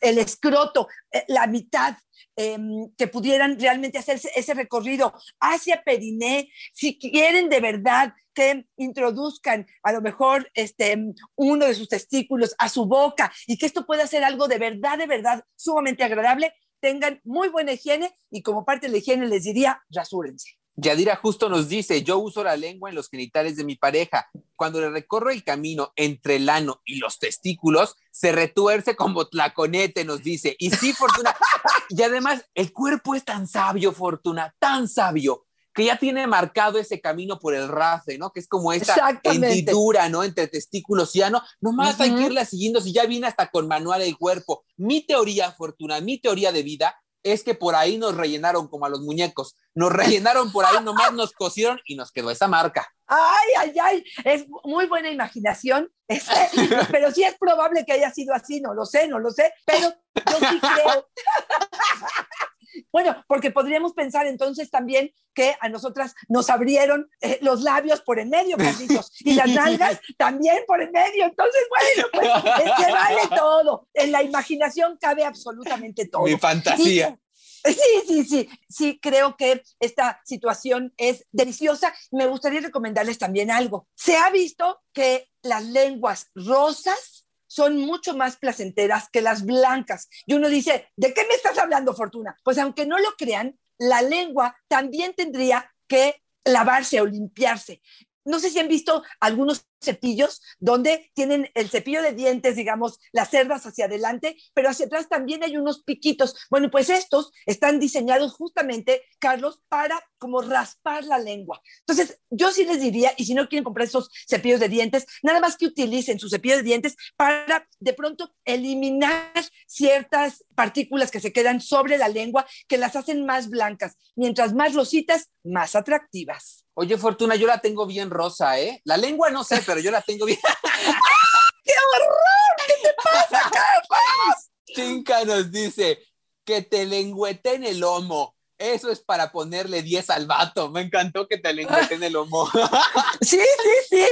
el 0.00 0.18
escroto, 0.18 0.88
eh, 1.10 1.24
la 1.28 1.46
mitad 1.46 1.96
Em, 2.36 2.90
que 2.96 3.06
pudieran 3.06 3.58
realmente 3.58 3.98
hacer 3.98 4.18
ese 4.34 4.54
recorrido 4.54 5.12
hacia 5.40 5.82
Periné, 5.82 6.48
si 6.72 6.98
quieren 7.20 7.50
de 7.50 7.60
verdad 7.60 8.14
que 8.32 8.64
introduzcan 8.78 9.66
a 9.82 9.92
lo 9.92 10.00
mejor 10.00 10.50
este, 10.54 10.96
uno 11.36 11.66
de 11.66 11.74
sus 11.74 11.86
testículos 11.86 12.54
a 12.56 12.70
su 12.70 12.86
boca 12.86 13.30
y 13.46 13.58
que 13.58 13.66
esto 13.66 13.84
pueda 13.84 14.06
ser 14.06 14.24
algo 14.24 14.48
de 14.48 14.56
verdad, 14.56 14.96
de 14.96 15.06
verdad 15.06 15.44
sumamente 15.54 16.02
agradable, 16.02 16.54
tengan 16.80 17.20
muy 17.22 17.48
buena 17.48 17.72
higiene 17.72 18.16
y 18.30 18.40
como 18.40 18.64
parte 18.64 18.86
de 18.86 18.92
la 18.92 18.98
higiene 18.98 19.26
les 19.26 19.44
diría, 19.44 19.82
rasúrense. 19.90 20.52
Yadira 20.76 21.14
justo 21.16 21.50
nos 21.50 21.68
dice, 21.68 22.02
yo 22.02 22.16
uso 22.16 22.42
la 22.42 22.56
lengua 22.56 22.88
en 22.88 22.96
los 22.96 23.10
genitales 23.10 23.56
de 23.56 23.64
mi 23.64 23.76
pareja. 23.76 24.30
Cuando 24.56 24.80
le 24.80 24.88
recorro 24.88 25.28
el 25.28 25.44
camino 25.44 25.92
entre 25.96 26.36
el 26.36 26.48
ano 26.48 26.80
y 26.86 27.00
los 27.00 27.18
testículos, 27.18 27.96
se 28.12 28.32
retuerce 28.32 28.96
como 28.96 29.28
tlaconete, 29.28 30.06
nos 30.06 30.22
dice. 30.22 30.56
Y 30.58 30.70
sí, 30.70 30.94
Fortuna. 30.94 31.36
y 31.90 32.02
además, 32.02 32.46
el 32.54 32.72
cuerpo 32.72 33.14
es 33.14 33.26
tan 33.26 33.46
sabio, 33.46 33.92
Fortuna, 33.92 34.54
tan 34.58 34.88
sabio, 34.88 35.44
que 35.74 35.84
ya 35.84 35.98
tiene 35.98 36.26
marcado 36.26 36.78
ese 36.78 37.00
camino 37.00 37.38
por 37.38 37.54
el 37.54 37.68
rafe, 37.68 38.18
¿no? 38.18 38.32
Que 38.32 38.40
es 38.40 38.48
como 38.48 38.72
esa 38.72 39.20
hendidura, 39.22 40.08
¿no? 40.08 40.24
Entre 40.24 40.48
testículos 40.48 41.14
y 41.16 41.22
ano. 41.22 41.42
Nomás 41.60 42.00
hay 42.00 42.14
que 42.14 42.22
irla 42.22 42.44
siguiendo 42.44 42.80
si 42.80 42.92
ya 42.92 43.06
viene 43.06 43.26
hasta 43.26 43.50
con 43.50 43.68
manual 43.68 44.02
el 44.02 44.16
cuerpo. 44.18 44.64
Mi 44.76 45.06
teoría, 45.06 45.52
Fortuna, 45.52 46.00
mi 46.00 46.18
teoría 46.18 46.52
de 46.52 46.62
vida 46.62 46.96
es 47.22 47.42
que 47.42 47.54
por 47.54 47.74
ahí 47.74 47.98
nos 47.98 48.16
rellenaron 48.16 48.68
como 48.68 48.86
a 48.86 48.88
los 48.88 49.00
muñecos, 49.00 49.56
nos 49.74 49.92
rellenaron 49.92 50.52
por 50.52 50.64
ahí, 50.64 50.82
nomás 50.82 51.12
nos 51.12 51.32
cosieron 51.32 51.80
y 51.84 51.94
nos 51.94 52.12
quedó 52.12 52.30
esa 52.30 52.48
marca. 52.48 52.90
Ay, 53.06 53.48
ay, 53.58 53.74
ay, 53.82 54.04
es 54.24 54.46
muy 54.64 54.86
buena 54.86 55.10
imaginación, 55.10 55.92
pero 56.90 57.10
sí 57.12 57.24
es 57.24 57.36
probable 57.38 57.84
que 57.84 57.92
haya 57.92 58.10
sido 58.10 58.34
así, 58.34 58.60
no 58.60 58.72
lo 58.72 58.86
sé, 58.86 59.08
no 59.08 59.18
lo 59.18 59.30
sé, 59.30 59.52
pero 59.66 59.92
yo 60.14 60.38
sí 60.38 60.60
creo. 60.60 61.08
Bueno, 62.92 63.24
porque 63.26 63.50
podríamos 63.50 63.92
pensar 63.92 64.26
entonces 64.26 64.70
también 64.70 65.12
que 65.34 65.56
a 65.60 65.68
nosotras 65.68 66.14
nos 66.28 66.50
abrieron 66.50 67.08
eh, 67.20 67.38
los 67.42 67.62
labios 67.62 68.00
por 68.00 68.18
en 68.18 68.30
medio, 68.30 68.56
Carlitos, 68.56 69.12
y 69.20 69.34
las 69.34 69.48
nalgas 69.48 70.00
también 70.18 70.64
por 70.66 70.82
en 70.82 70.90
medio. 70.90 71.24
Entonces, 71.24 71.62
bueno, 71.68 72.08
pues 72.12 72.86
se 72.86 72.92
vale 72.92 73.20
todo. 73.34 73.88
En 73.94 74.12
la 74.12 74.22
imaginación 74.22 74.98
cabe 75.00 75.24
absolutamente 75.24 76.06
todo. 76.06 76.24
Mi 76.24 76.36
fantasía. 76.36 77.18
Sí, 77.64 77.74
sí, 78.06 78.24
sí, 78.24 78.48
sí, 78.68 78.98
creo 79.00 79.36
que 79.36 79.62
esta 79.80 80.20
situación 80.24 80.94
es 80.96 81.26
deliciosa. 81.30 81.94
Me 82.10 82.26
gustaría 82.26 82.60
recomendarles 82.60 83.18
también 83.18 83.50
algo. 83.50 83.86
Se 83.94 84.16
ha 84.16 84.30
visto 84.30 84.80
que 84.92 85.28
las 85.42 85.64
lenguas 85.64 86.30
rosas 86.34 87.19
son 87.50 87.78
mucho 87.78 88.16
más 88.16 88.36
placenteras 88.36 89.08
que 89.10 89.20
las 89.20 89.44
blancas. 89.44 90.08
Y 90.24 90.34
uno 90.34 90.48
dice, 90.48 90.86
¿de 90.96 91.12
qué 91.12 91.26
me 91.26 91.34
estás 91.34 91.58
hablando, 91.58 91.94
Fortuna? 91.94 92.36
Pues 92.44 92.58
aunque 92.58 92.86
no 92.86 92.96
lo 92.98 93.10
crean, 93.18 93.58
la 93.76 94.02
lengua 94.02 94.56
también 94.68 95.14
tendría 95.14 95.68
que 95.88 96.22
lavarse 96.44 97.00
o 97.00 97.06
limpiarse. 97.06 97.82
No 98.24 98.38
sé 98.38 98.50
si 98.50 98.58
han 98.58 98.68
visto 98.68 99.02
algunos 99.20 99.66
cepillos 99.82 100.42
donde 100.58 101.10
tienen 101.14 101.50
el 101.54 101.70
cepillo 101.70 102.02
de 102.02 102.12
dientes, 102.12 102.56
digamos, 102.56 102.98
las 103.12 103.30
cerdas 103.30 103.64
hacia 103.66 103.86
adelante, 103.86 104.36
pero 104.54 104.68
hacia 104.68 104.86
atrás 104.86 105.08
también 105.08 105.42
hay 105.42 105.56
unos 105.56 105.82
piquitos. 105.82 106.36
Bueno, 106.50 106.70
pues 106.70 106.90
estos 106.90 107.32
están 107.46 107.80
diseñados 107.80 108.34
justamente, 108.34 109.02
Carlos, 109.18 109.62
para 109.68 110.00
como 110.18 110.42
raspar 110.42 111.04
la 111.04 111.18
lengua. 111.18 111.62
Entonces, 111.80 112.20
yo 112.28 112.50
sí 112.50 112.64
les 112.64 112.80
diría, 112.80 113.12
y 113.16 113.24
si 113.24 113.34
no 113.34 113.48
quieren 113.48 113.64
comprar 113.64 113.86
esos 113.86 114.10
cepillos 114.28 114.60
de 114.60 114.68
dientes, 114.68 115.06
nada 115.22 115.40
más 115.40 115.56
que 115.56 115.66
utilicen 115.66 116.18
su 116.18 116.28
cepillo 116.28 116.56
de 116.56 116.62
dientes 116.62 116.96
para 117.16 117.66
de 117.78 117.92
pronto 117.94 118.34
eliminar 118.44 119.32
ciertas 119.66 120.44
partículas 120.54 121.10
que 121.10 121.20
se 121.20 121.32
quedan 121.32 121.60
sobre 121.60 121.96
la 121.96 122.08
lengua 122.08 122.46
que 122.68 122.76
las 122.78 122.96
hacen 122.96 123.24
más 123.24 123.48
blancas. 123.48 123.96
Mientras 124.14 124.52
más 124.52 124.74
rositas, 124.74 125.30
más 125.42 125.74
atractivas. 125.74 126.66
Oye, 126.80 126.96
Fortuna, 126.96 127.34
yo 127.36 127.46
la 127.46 127.60
tengo 127.60 127.84
bien 127.84 128.08
rosa, 128.08 128.58
¿eh? 128.58 128.80
La 128.84 128.96
lengua 128.96 129.28
no 129.28 129.44
sé, 129.44 129.62
pero 129.66 129.80
yo 129.80 129.90
la 129.90 130.00
tengo 130.00 130.24
bien. 130.24 130.38
¡Qué 131.62 131.72
horror! 131.92 132.56
¿Qué 132.66 132.72
te 132.82 132.94
pasa, 132.94 133.50
Carlos? 133.52 134.50
Chinca 134.64 135.26
nos 135.26 135.50
dice 135.50 135.98
que 136.42 136.62
te 136.62 136.86
lengüete 136.86 137.56
en 137.56 137.64
el 137.64 137.80
lomo. 137.80 138.34
Eso 138.56 138.90
es 138.90 139.00
para 139.00 139.30
ponerle 139.30 139.82
10 139.82 140.08
al 140.08 140.26
vato. 140.26 140.70
Me 140.70 140.80
encantó 140.80 141.28
que 141.28 141.36
te 141.36 141.52
lengüete 141.52 141.96
en 141.96 142.02
el 142.02 142.14
lomo. 142.14 142.48
sí, 143.20 143.38
sí, 143.38 143.74
sí. 143.90 144.06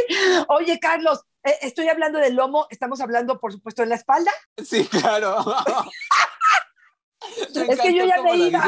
Oye, 0.49 0.79
Carlos, 0.79 1.21
eh, 1.45 1.57
estoy 1.63 1.89
hablando 1.89 2.19
del 2.19 2.35
lomo. 2.35 2.67
¿Estamos 2.69 3.01
hablando, 3.01 3.41
por 3.41 3.51
supuesto, 3.51 3.81
de 3.81 3.89
la 3.89 3.95
espalda? 3.95 4.31
Sí, 4.63 4.85
claro. 4.89 5.43
es 7.41 7.81
que 7.81 7.95
yo 7.95 8.05
ya 8.05 8.21
me 8.21 8.37
iba. 8.37 8.63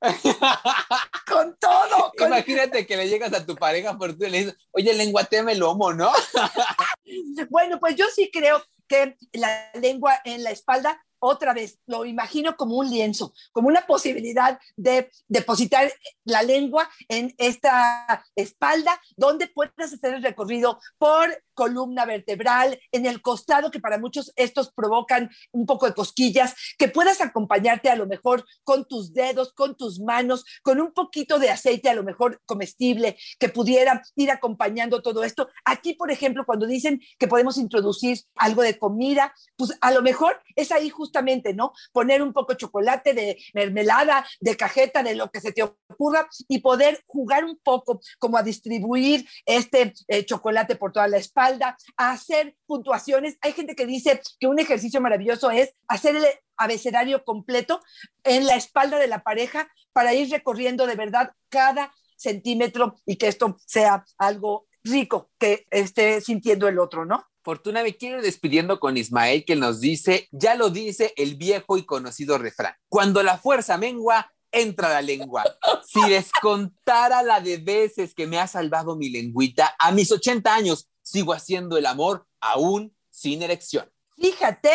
con 1.30 1.56
todo. 1.58 2.12
Imagínate 2.26 2.86
que 2.86 2.96
le 2.96 3.08
llegas 3.08 3.32
a 3.32 3.44
tu 3.44 3.56
pareja 3.56 3.96
por 3.96 4.16
tú 4.16 4.24
y 4.24 4.30
le 4.30 4.38
dices, 4.38 4.56
oye, 4.72 4.92
lenguateme 4.94 5.52
el 5.52 5.58
lomo, 5.58 5.92
¿no? 5.92 6.10
bueno, 7.50 7.78
pues 7.80 7.96
yo 7.96 8.06
sí 8.14 8.30
creo 8.32 8.62
que 8.86 9.16
la 9.32 9.70
lengua 9.74 10.20
en 10.24 10.42
la 10.42 10.50
espalda 10.50 11.00
otra 11.20 11.52
vez, 11.52 11.80
lo 11.86 12.04
imagino 12.04 12.56
como 12.56 12.76
un 12.76 12.88
lienzo, 12.88 13.32
como 13.52 13.68
una 13.68 13.86
posibilidad 13.86 14.58
de 14.76 15.10
depositar 15.26 15.92
la 16.24 16.42
lengua 16.42 16.88
en 17.08 17.34
esta 17.38 18.24
espalda, 18.36 19.00
donde 19.16 19.48
puedas 19.48 19.92
hacer 19.92 20.14
el 20.14 20.22
recorrido 20.22 20.80
por 20.98 21.28
columna 21.58 22.06
vertebral, 22.06 22.78
en 22.92 23.04
el 23.04 23.20
costado, 23.20 23.72
que 23.72 23.80
para 23.80 23.98
muchos 23.98 24.32
estos 24.36 24.72
provocan 24.72 25.28
un 25.50 25.66
poco 25.66 25.86
de 25.86 25.92
cosquillas, 25.92 26.54
que 26.78 26.86
puedas 26.86 27.20
acompañarte 27.20 27.90
a 27.90 27.96
lo 27.96 28.06
mejor 28.06 28.44
con 28.62 28.86
tus 28.86 29.12
dedos, 29.12 29.52
con 29.54 29.76
tus 29.76 29.98
manos, 29.98 30.44
con 30.62 30.80
un 30.80 30.92
poquito 30.92 31.40
de 31.40 31.50
aceite 31.50 31.88
a 31.88 31.94
lo 31.94 32.04
mejor 32.04 32.40
comestible, 32.46 33.16
que 33.40 33.48
pudiera 33.48 34.02
ir 34.14 34.30
acompañando 34.30 35.02
todo 35.02 35.24
esto. 35.24 35.48
Aquí, 35.64 35.94
por 35.94 36.12
ejemplo, 36.12 36.46
cuando 36.46 36.64
dicen 36.64 37.00
que 37.18 37.26
podemos 37.26 37.58
introducir 37.58 38.18
algo 38.36 38.62
de 38.62 38.78
comida, 38.78 39.34
pues 39.56 39.76
a 39.80 39.90
lo 39.90 40.00
mejor 40.02 40.40
es 40.54 40.70
ahí 40.70 40.90
justamente, 40.90 41.54
¿no? 41.54 41.72
Poner 41.92 42.22
un 42.22 42.32
poco 42.32 42.52
de 42.52 42.58
chocolate, 42.58 43.14
de 43.14 43.36
mermelada, 43.52 44.24
de 44.38 44.56
cajeta, 44.56 45.02
de 45.02 45.16
lo 45.16 45.32
que 45.32 45.40
se 45.40 45.50
te 45.50 45.64
ocurra 45.64 46.28
y 46.46 46.60
poder 46.60 47.02
jugar 47.08 47.44
un 47.44 47.58
poco 47.64 48.00
como 48.20 48.36
a 48.36 48.44
distribuir 48.44 49.26
este 49.44 49.92
eh, 50.06 50.24
chocolate 50.24 50.76
por 50.76 50.92
toda 50.92 51.08
la 51.08 51.16
espalda, 51.16 51.47
a 51.96 52.10
hacer 52.10 52.56
puntuaciones. 52.66 53.38
Hay 53.40 53.52
gente 53.52 53.74
que 53.74 53.86
dice 53.86 54.20
que 54.38 54.46
un 54.46 54.58
ejercicio 54.58 55.00
maravilloso 55.00 55.50
es 55.50 55.74
hacer 55.86 56.16
el 56.16 56.24
abecedario 56.56 57.24
completo 57.24 57.80
en 58.24 58.46
la 58.46 58.56
espalda 58.56 58.98
de 58.98 59.08
la 59.08 59.22
pareja 59.22 59.70
para 59.92 60.14
ir 60.14 60.30
recorriendo 60.30 60.86
de 60.86 60.96
verdad 60.96 61.32
cada 61.48 61.92
centímetro 62.16 62.96
y 63.06 63.16
que 63.16 63.28
esto 63.28 63.56
sea 63.66 64.04
algo 64.18 64.66
rico 64.84 65.30
que 65.38 65.66
esté 65.70 66.20
sintiendo 66.20 66.68
el 66.68 66.78
otro, 66.78 67.04
¿no? 67.04 67.24
Fortuna, 67.42 67.82
me 67.82 67.96
quiero 67.96 68.18
ir 68.18 68.24
despidiendo 68.24 68.78
con 68.78 68.96
Ismael 68.96 69.44
que 69.44 69.56
nos 69.56 69.80
dice, 69.80 70.28
ya 70.32 70.54
lo 70.54 70.70
dice 70.70 71.14
el 71.16 71.36
viejo 71.36 71.78
y 71.78 71.86
conocido 71.86 72.36
refrán, 72.36 72.74
cuando 72.88 73.22
la 73.22 73.38
fuerza 73.38 73.78
mengua, 73.78 74.30
entra 74.50 74.88
la 74.88 75.02
lengua. 75.02 75.44
Si 75.86 76.00
les 76.08 76.30
contara 76.42 77.22
la 77.22 77.40
de 77.40 77.58
veces 77.58 78.14
que 78.14 78.26
me 78.26 78.38
ha 78.38 78.46
salvado 78.46 78.96
mi 78.96 79.08
lengüita, 79.10 79.74
a 79.78 79.92
mis 79.92 80.10
80 80.10 80.54
años 80.54 80.88
sigo 81.08 81.32
haciendo 81.32 81.78
el 81.78 81.86
amor 81.86 82.26
aún 82.40 82.94
sin 83.10 83.42
erección. 83.42 83.90
Fíjate, 84.20 84.70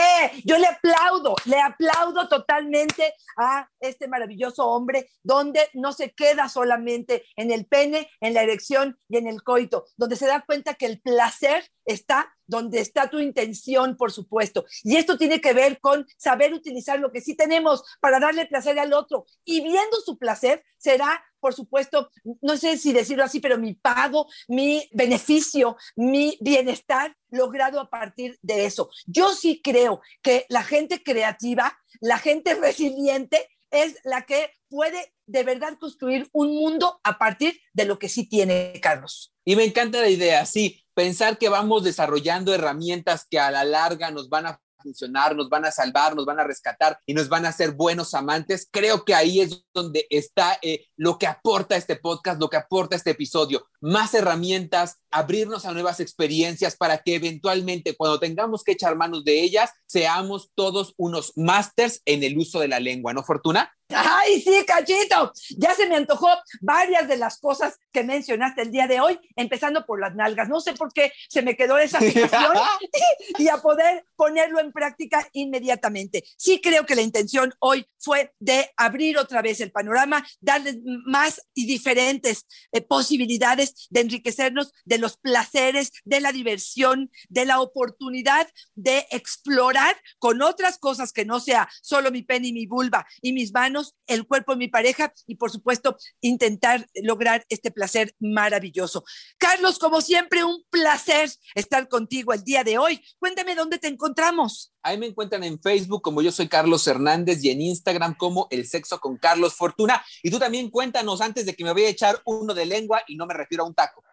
yo 0.45 0.57
le 0.57 0.67
aplaudo, 0.67 1.35
le 1.45 1.59
aplaudo 1.59 2.29
totalmente 2.29 3.13
a 3.37 3.69
este 3.81 4.07
maravilloso 4.07 4.65
hombre, 4.65 5.09
donde 5.21 5.69
no 5.73 5.91
se 5.91 6.11
queda 6.13 6.47
solamente 6.47 7.25
en 7.35 7.51
el 7.51 7.65
pene, 7.65 8.09
en 8.21 8.33
la 8.33 8.43
erección 8.43 8.97
y 9.09 9.17
en 9.17 9.27
el 9.27 9.43
coito, 9.43 9.85
donde 9.97 10.15
se 10.15 10.27
da 10.27 10.45
cuenta 10.45 10.75
que 10.75 10.85
el 10.85 11.01
placer 11.01 11.69
está 11.85 12.33
donde 12.45 12.79
está 12.79 13.09
tu 13.09 13.19
intención, 13.19 13.97
por 13.97 14.11
supuesto. 14.11 14.65
Y 14.83 14.95
esto 14.95 15.17
tiene 15.17 15.41
que 15.41 15.53
ver 15.53 15.79
con 15.79 16.05
saber 16.17 16.53
utilizar 16.53 16.99
lo 16.99 17.11
que 17.11 17.21
sí 17.21 17.35
tenemos 17.35 17.83
para 17.99 18.19
darle 18.19 18.45
placer 18.45 18.79
al 18.79 18.93
otro. 18.93 19.25
Y 19.43 19.61
viendo 19.61 19.97
su 20.05 20.17
placer 20.17 20.63
será, 20.77 21.23
por 21.43 21.53
supuesto, 21.53 22.09
no 22.41 22.55
sé 22.55 22.77
si 22.77 22.93
decirlo 22.93 23.25
así, 23.25 23.41
pero 23.41 23.57
mi 23.57 23.73
pago, 23.73 24.27
mi 24.47 24.87
beneficio, 24.93 25.75
mi 25.97 26.37
bienestar 26.39 27.17
logrado 27.29 27.81
a 27.81 27.89
partir 27.89 28.39
de 28.41 28.65
eso. 28.65 28.89
Yo 29.07 29.33
sí 29.33 29.59
creo 29.61 30.01
que 30.21 30.45
la 30.47 30.63
gente 30.63 31.03
creativa, 31.03 31.77
la 31.99 32.17
gente 32.17 32.55
resiliente, 32.61 33.49
es 33.71 33.97
la 34.05 34.21
que 34.21 34.51
puede 34.69 35.13
de 35.25 35.43
verdad 35.43 35.77
construir 35.77 36.29
un 36.31 36.55
mundo 36.55 37.01
a 37.03 37.17
partir 37.17 37.59
de 37.73 37.83
lo 37.83 37.99
que 37.99 38.07
sí 38.07 38.29
tiene, 38.29 38.79
Carlos. 38.81 39.33
Y 39.43 39.57
me 39.57 39.65
encanta 39.65 39.99
la 39.99 40.09
idea, 40.09 40.45
sí, 40.45 40.81
pensar 40.93 41.37
que 41.37 41.49
vamos 41.49 41.83
desarrollando 41.83 42.53
herramientas 42.53 43.27
que 43.29 43.39
a 43.39 43.51
la 43.51 43.65
larga 43.65 44.11
nos 44.11 44.29
van 44.29 44.45
a 44.45 44.61
funcionar, 44.83 45.35
nos 45.35 45.49
van 45.49 45.65
a 45.65 45.71
salvar, 45.71 46.15
nos 46.15 46.25
van 46.25 46.39
a 46.39 46.43
rescatar 46.43 46.99
y 47.05 47.13
nos 47.13 47.29
van 47.29 47.45
a 47.45 47.49
hacer 47.49 47.71
buenos 47.71 48.13
amantes. 48.13 48.67
Creo 48.69 49.03
que 49.03 49.15
ahí 49.15 49.41
es 49.41 49.65
donde 49.73 50.05
está 50.09 50.59
eh, 50.61 50.85
lo 50.97 51.17
que 51.17 51.25
aporta 51.25 51.75
este 51.75 51.95
podcast, 51.95 52.39
lo 52.39 52.49
que 52.49 52.57
aporta 52.57 52.95
este 52.95 53.11
episodio. 53.11 53.65
Más 53.83 54.13
herramientas, 54.13 55.01
abrirnos 55.11 55.65
a 55.65 55.73
nuevas 55.73 55.99
experiencias 55.99 56.77
para 56.77 56.99
que 56.99 57.15
eventualmente 57.15 57.97
cuando 57.97 58.17
tengamos 58.17 58.63
que 58.63 58.71
echar 58.71 58.95
manos 58.95 59.25
de 59.25 59.41
ellas, 59.41 59.71
seamos 59.85 60.51
todos 60.55 60.93
unos 60.95 61.33
másters 61.35 62.01
en 62.05 62.23
el 62.23 62.37
uso 62.37 62.61
de 62.61 62.69
la 62.69 62.79
lengua, 62.79 63.13
¿no, 63.13 63.23
Fortuna? 63.23 63.73
Ay, 63.89 64.41
sí, 64.41 64.63
cachito. 64.65 65.33
Ya 65.57 65.75
se 65.75 65.87
me 65.87 65.95
antojó 65.95 66.29
varias 66.61 67.07
de 67.07 67.17
las 67.17 67.39
cosas 67.39 67.77
que 67.91 68.03
mencionaste 68.03 68.61
el 68.63 68.71
día 68.71 68.87
de 68.87 68.99
hoy, 68.99 69.19
empezando 69.35 69.85
por 69.85 69.99
las 69.99 70.15
nalgas. 70.15 70.49
No 70.49 70.61
sé 70.61 70.73
por 70.73 70.91
qué 70.93 71.11
se 71.29 71.41
me 71.41 71.55
quedó 71.55 71.77
esa 71.77 71.99
fijación 71.99 72.53
y, 73.37 73.47
a 73.49 73.57
poder 73.57 74.05
ponerlo 74.15 74.59
en 74.59 74.71
práctica 74.71 75.27
inmediatamente. 75.33 76.23
Sí 76.37 76.59
creo 76.61 76.85
que 76.85 76.95
la 76.95 77.01
intención 77.01 77.53
hoy 77.59 77.85
fue 77.99 78.33
de 78.39 78.71
abrir 78.77 79.17
otra 79.17 79.41
vez 79.41 79.61
el 79.61 79.71
panorama, 79.71 80.25
darles 80.39 80.77
más 81.05 81.41
y 81.53 81.65
diferentes 81.65 82.45
eh, 82.71 82.81
posibilidades 82.81 83.72
de 83.89 84.01
enriquecernos 84.01 84.73
de 84.85 84.97
los 84.97 85.17
placeres, 85.17 85.91
de 86.05 86.19
la 86.21 86.31
diversión, 86.31 87.11
de 87.29 87.45
la 87.45 87.61
oportunidad 87.61 88.47
de 88.75 89.05
explorar 89.11 89.95
con 90.19 90.41
otras 90.41 90.77
cosas 90.77 91.13
que 91.13 91.25
no 91.25 91.39
sea 91.39 91.69
solo 91.81 92.11
mi 92.11 92.23
pene 92.23 92.49
y 92.49 92.53
mi 92.53 92.65
vulva 92.65 93.05
y 93.21 93.33
mis 93.33 93.53
manos 93.53 93.95
el 94.07 94.27
cuerpo 94.27 94.53
de 94.53 94.59
mi 94.59 94.67
pareja 94.67 95.13
y 95.27 95.35
por 95.35 95.51
supuesto 95.51 95.97
intentar 96.21 96.87
lograr 97.03 97.45
este 97.49 97.71
placer 97.71 98.15
maravilloso. 98.19 99.03
Carlos, 99.37 99.79
como 99.79 100.01
siempre, 100.01 100.43
un 100.43 100.63
placer 100.69 101.29
estar 101.55 101.87
contigo 101.87 102.33
el 102.33 102.43
día 102.43 102.63
de 102.63 102.77
hoy. 102.77 103.01
Cuéntame 103.19 103.55
dónde 103.55 103.77
te 103.77 103.87
encontramos. 103.87 104.73
Ahí 104.85 104.97
me 104.97 105.05
encuentran 105.07 105.45
en 105.45 105.61
Facebook 105.61 106.01
como 106.01 106.21
yo 106.21 106.31
soy 106.31 106.49
Carlos 106.49 106.85
Hernández 106.87 107.41
y 107.43 107.49
en 107.49 107.61
Instagram 107.61 108.15
como 108.17 108.47
El 108.51 108.67
Sexo 108.67 108.99
con 108.99 109.17
Carlos 109.17 109.53
Fortuna. 109.53 110.03
Y 110.21 110.29
tú 110.29 110.39
también 110.39 110.69
cuéntanos 110.69 111.21
antes 111.21 111.45
de 111.45 111.55
que 111.55 111.63
me 111.63 111.71
vaya 111.71 111.87
a 111.87 111.91
echar 111.91 112.21
uno 112.25 112.53
de 112.53 112.65
lengua 112.65 113.01
y 113.07 113.15
no 113.15 113.25
me 113.25 113.33
refiero 113.33 113.62
un 113.63 113.73
taco. 113.73 114.03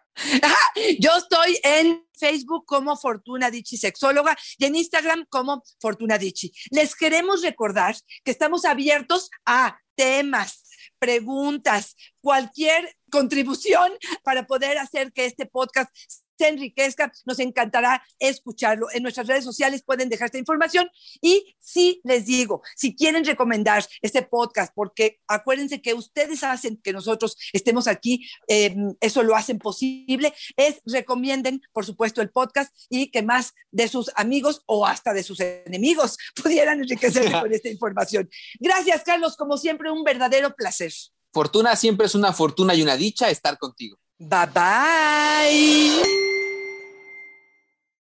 Yo 0.99 1.11
estoy 1.17 1.59
en 1.63 2.05
Facebook 2.13 2.65
como 2.65 2.97
Fortuna 2.97 3.49
Dichi 3.49 3.77
Sexóloga 3.77 4.37
y 4.57 4.65
en 4.65 4.75
Instagram 4.75 5.25
como 5.29 5.63
Fortuna 5.79 6.17
Dichi. 6.17 6.51
Les 6.69 6.95
queremos 6.95 7.41
recordar 7.41 7.95
que 8.23 8.31
estamos 8.31 8.65
abiertos 8.65 9.29
a 9.45 9.79
temas, 9.95 10.63
preguntas, 10.99 11.95
cualquier 12.21 12.95
contribución 13.11 13.91
para 14.23 14.45
poder 14.45 14.77
hacer 14.77 15.11
que 15.13 15.25
este 15.25 15.45
podcast 15.45 15.89
se 16.41 16.47
enriquezca. 16.47 17.11
Nos 17.25 17.39
encantará 17.39 18.03
escucharlo. 18.19 18.87
En 18.93 19.03
nuestras 19.03 19.27
redes 19.27 19.43
sociales 19.43 19.83
pueden 19.83 20.09
dejar 20.09 20.25
esta 20.25 20.37
información 20.37 20.89
y 21.21 21.55
si 21.59 22.01
les 22.03 22.25
digo, 22.25 22.61
si 22.75 22.95
quieren 22.95 23.23
recomendar 23.25 23.85
este 24.01 24.23
podcast, 24.23 24.73
porque 24.73 25.19
acuérdense 25.27 25.81
que 25.81 25.93
ustedes 25.93 26.43
hacen 26.43 26.77
que 26.77 26.93
nosotros 26.93 27.37
estemos 27.53 27.87
aquí, 27.87 28.27
em, 28.47 28.95
eso 28.99 29.21
lo 29.23 29.35
hacen 29.35 29.59
posible, 29.59 30.33
es 30.57 30.81
recomienden, 30.85 31.61
por 31.73 31.85
supuesto, 31.85 32.21
el 32.21 32.31
podcast 32.31 32.75
y 32.89 33.11
que 33.11 33.21
más 33.21 33.53
de 33.71 33.87
sus 33.87 34.11
amigos 34.15 34.63
o 34.65 34.85
hasta 34.85 35.13
de 35.13 35.23
sus 35.23 35.39
enemigos 35.39 36.17
pudieran 36.43 36.79
enriquecerse 36.79 37.31
con 37.31 37.53
esta 37.53 37.69
información. 37.69 38.29
Gracias, 38.59 39.03
Carlos. 39.03 39.37
Como 39.37 39.57
siempre, 39.57 39.91
un 39.91 40.03
verdadero 40.03 40.55
placer. 40.55 40.91
Fortuna 41.33 41.75
siempre 41.75 42.07
es 42.07 42.15
una 42.15 42.33
fortuna 42.33 42.73
y 42.73 42.81
una 42.81 42.97
dicha 42.97 43.29
estar 43.29 43.57
contigo. 43.57 43.97
Bye 44.17 44.47
bye. 44.53 46.30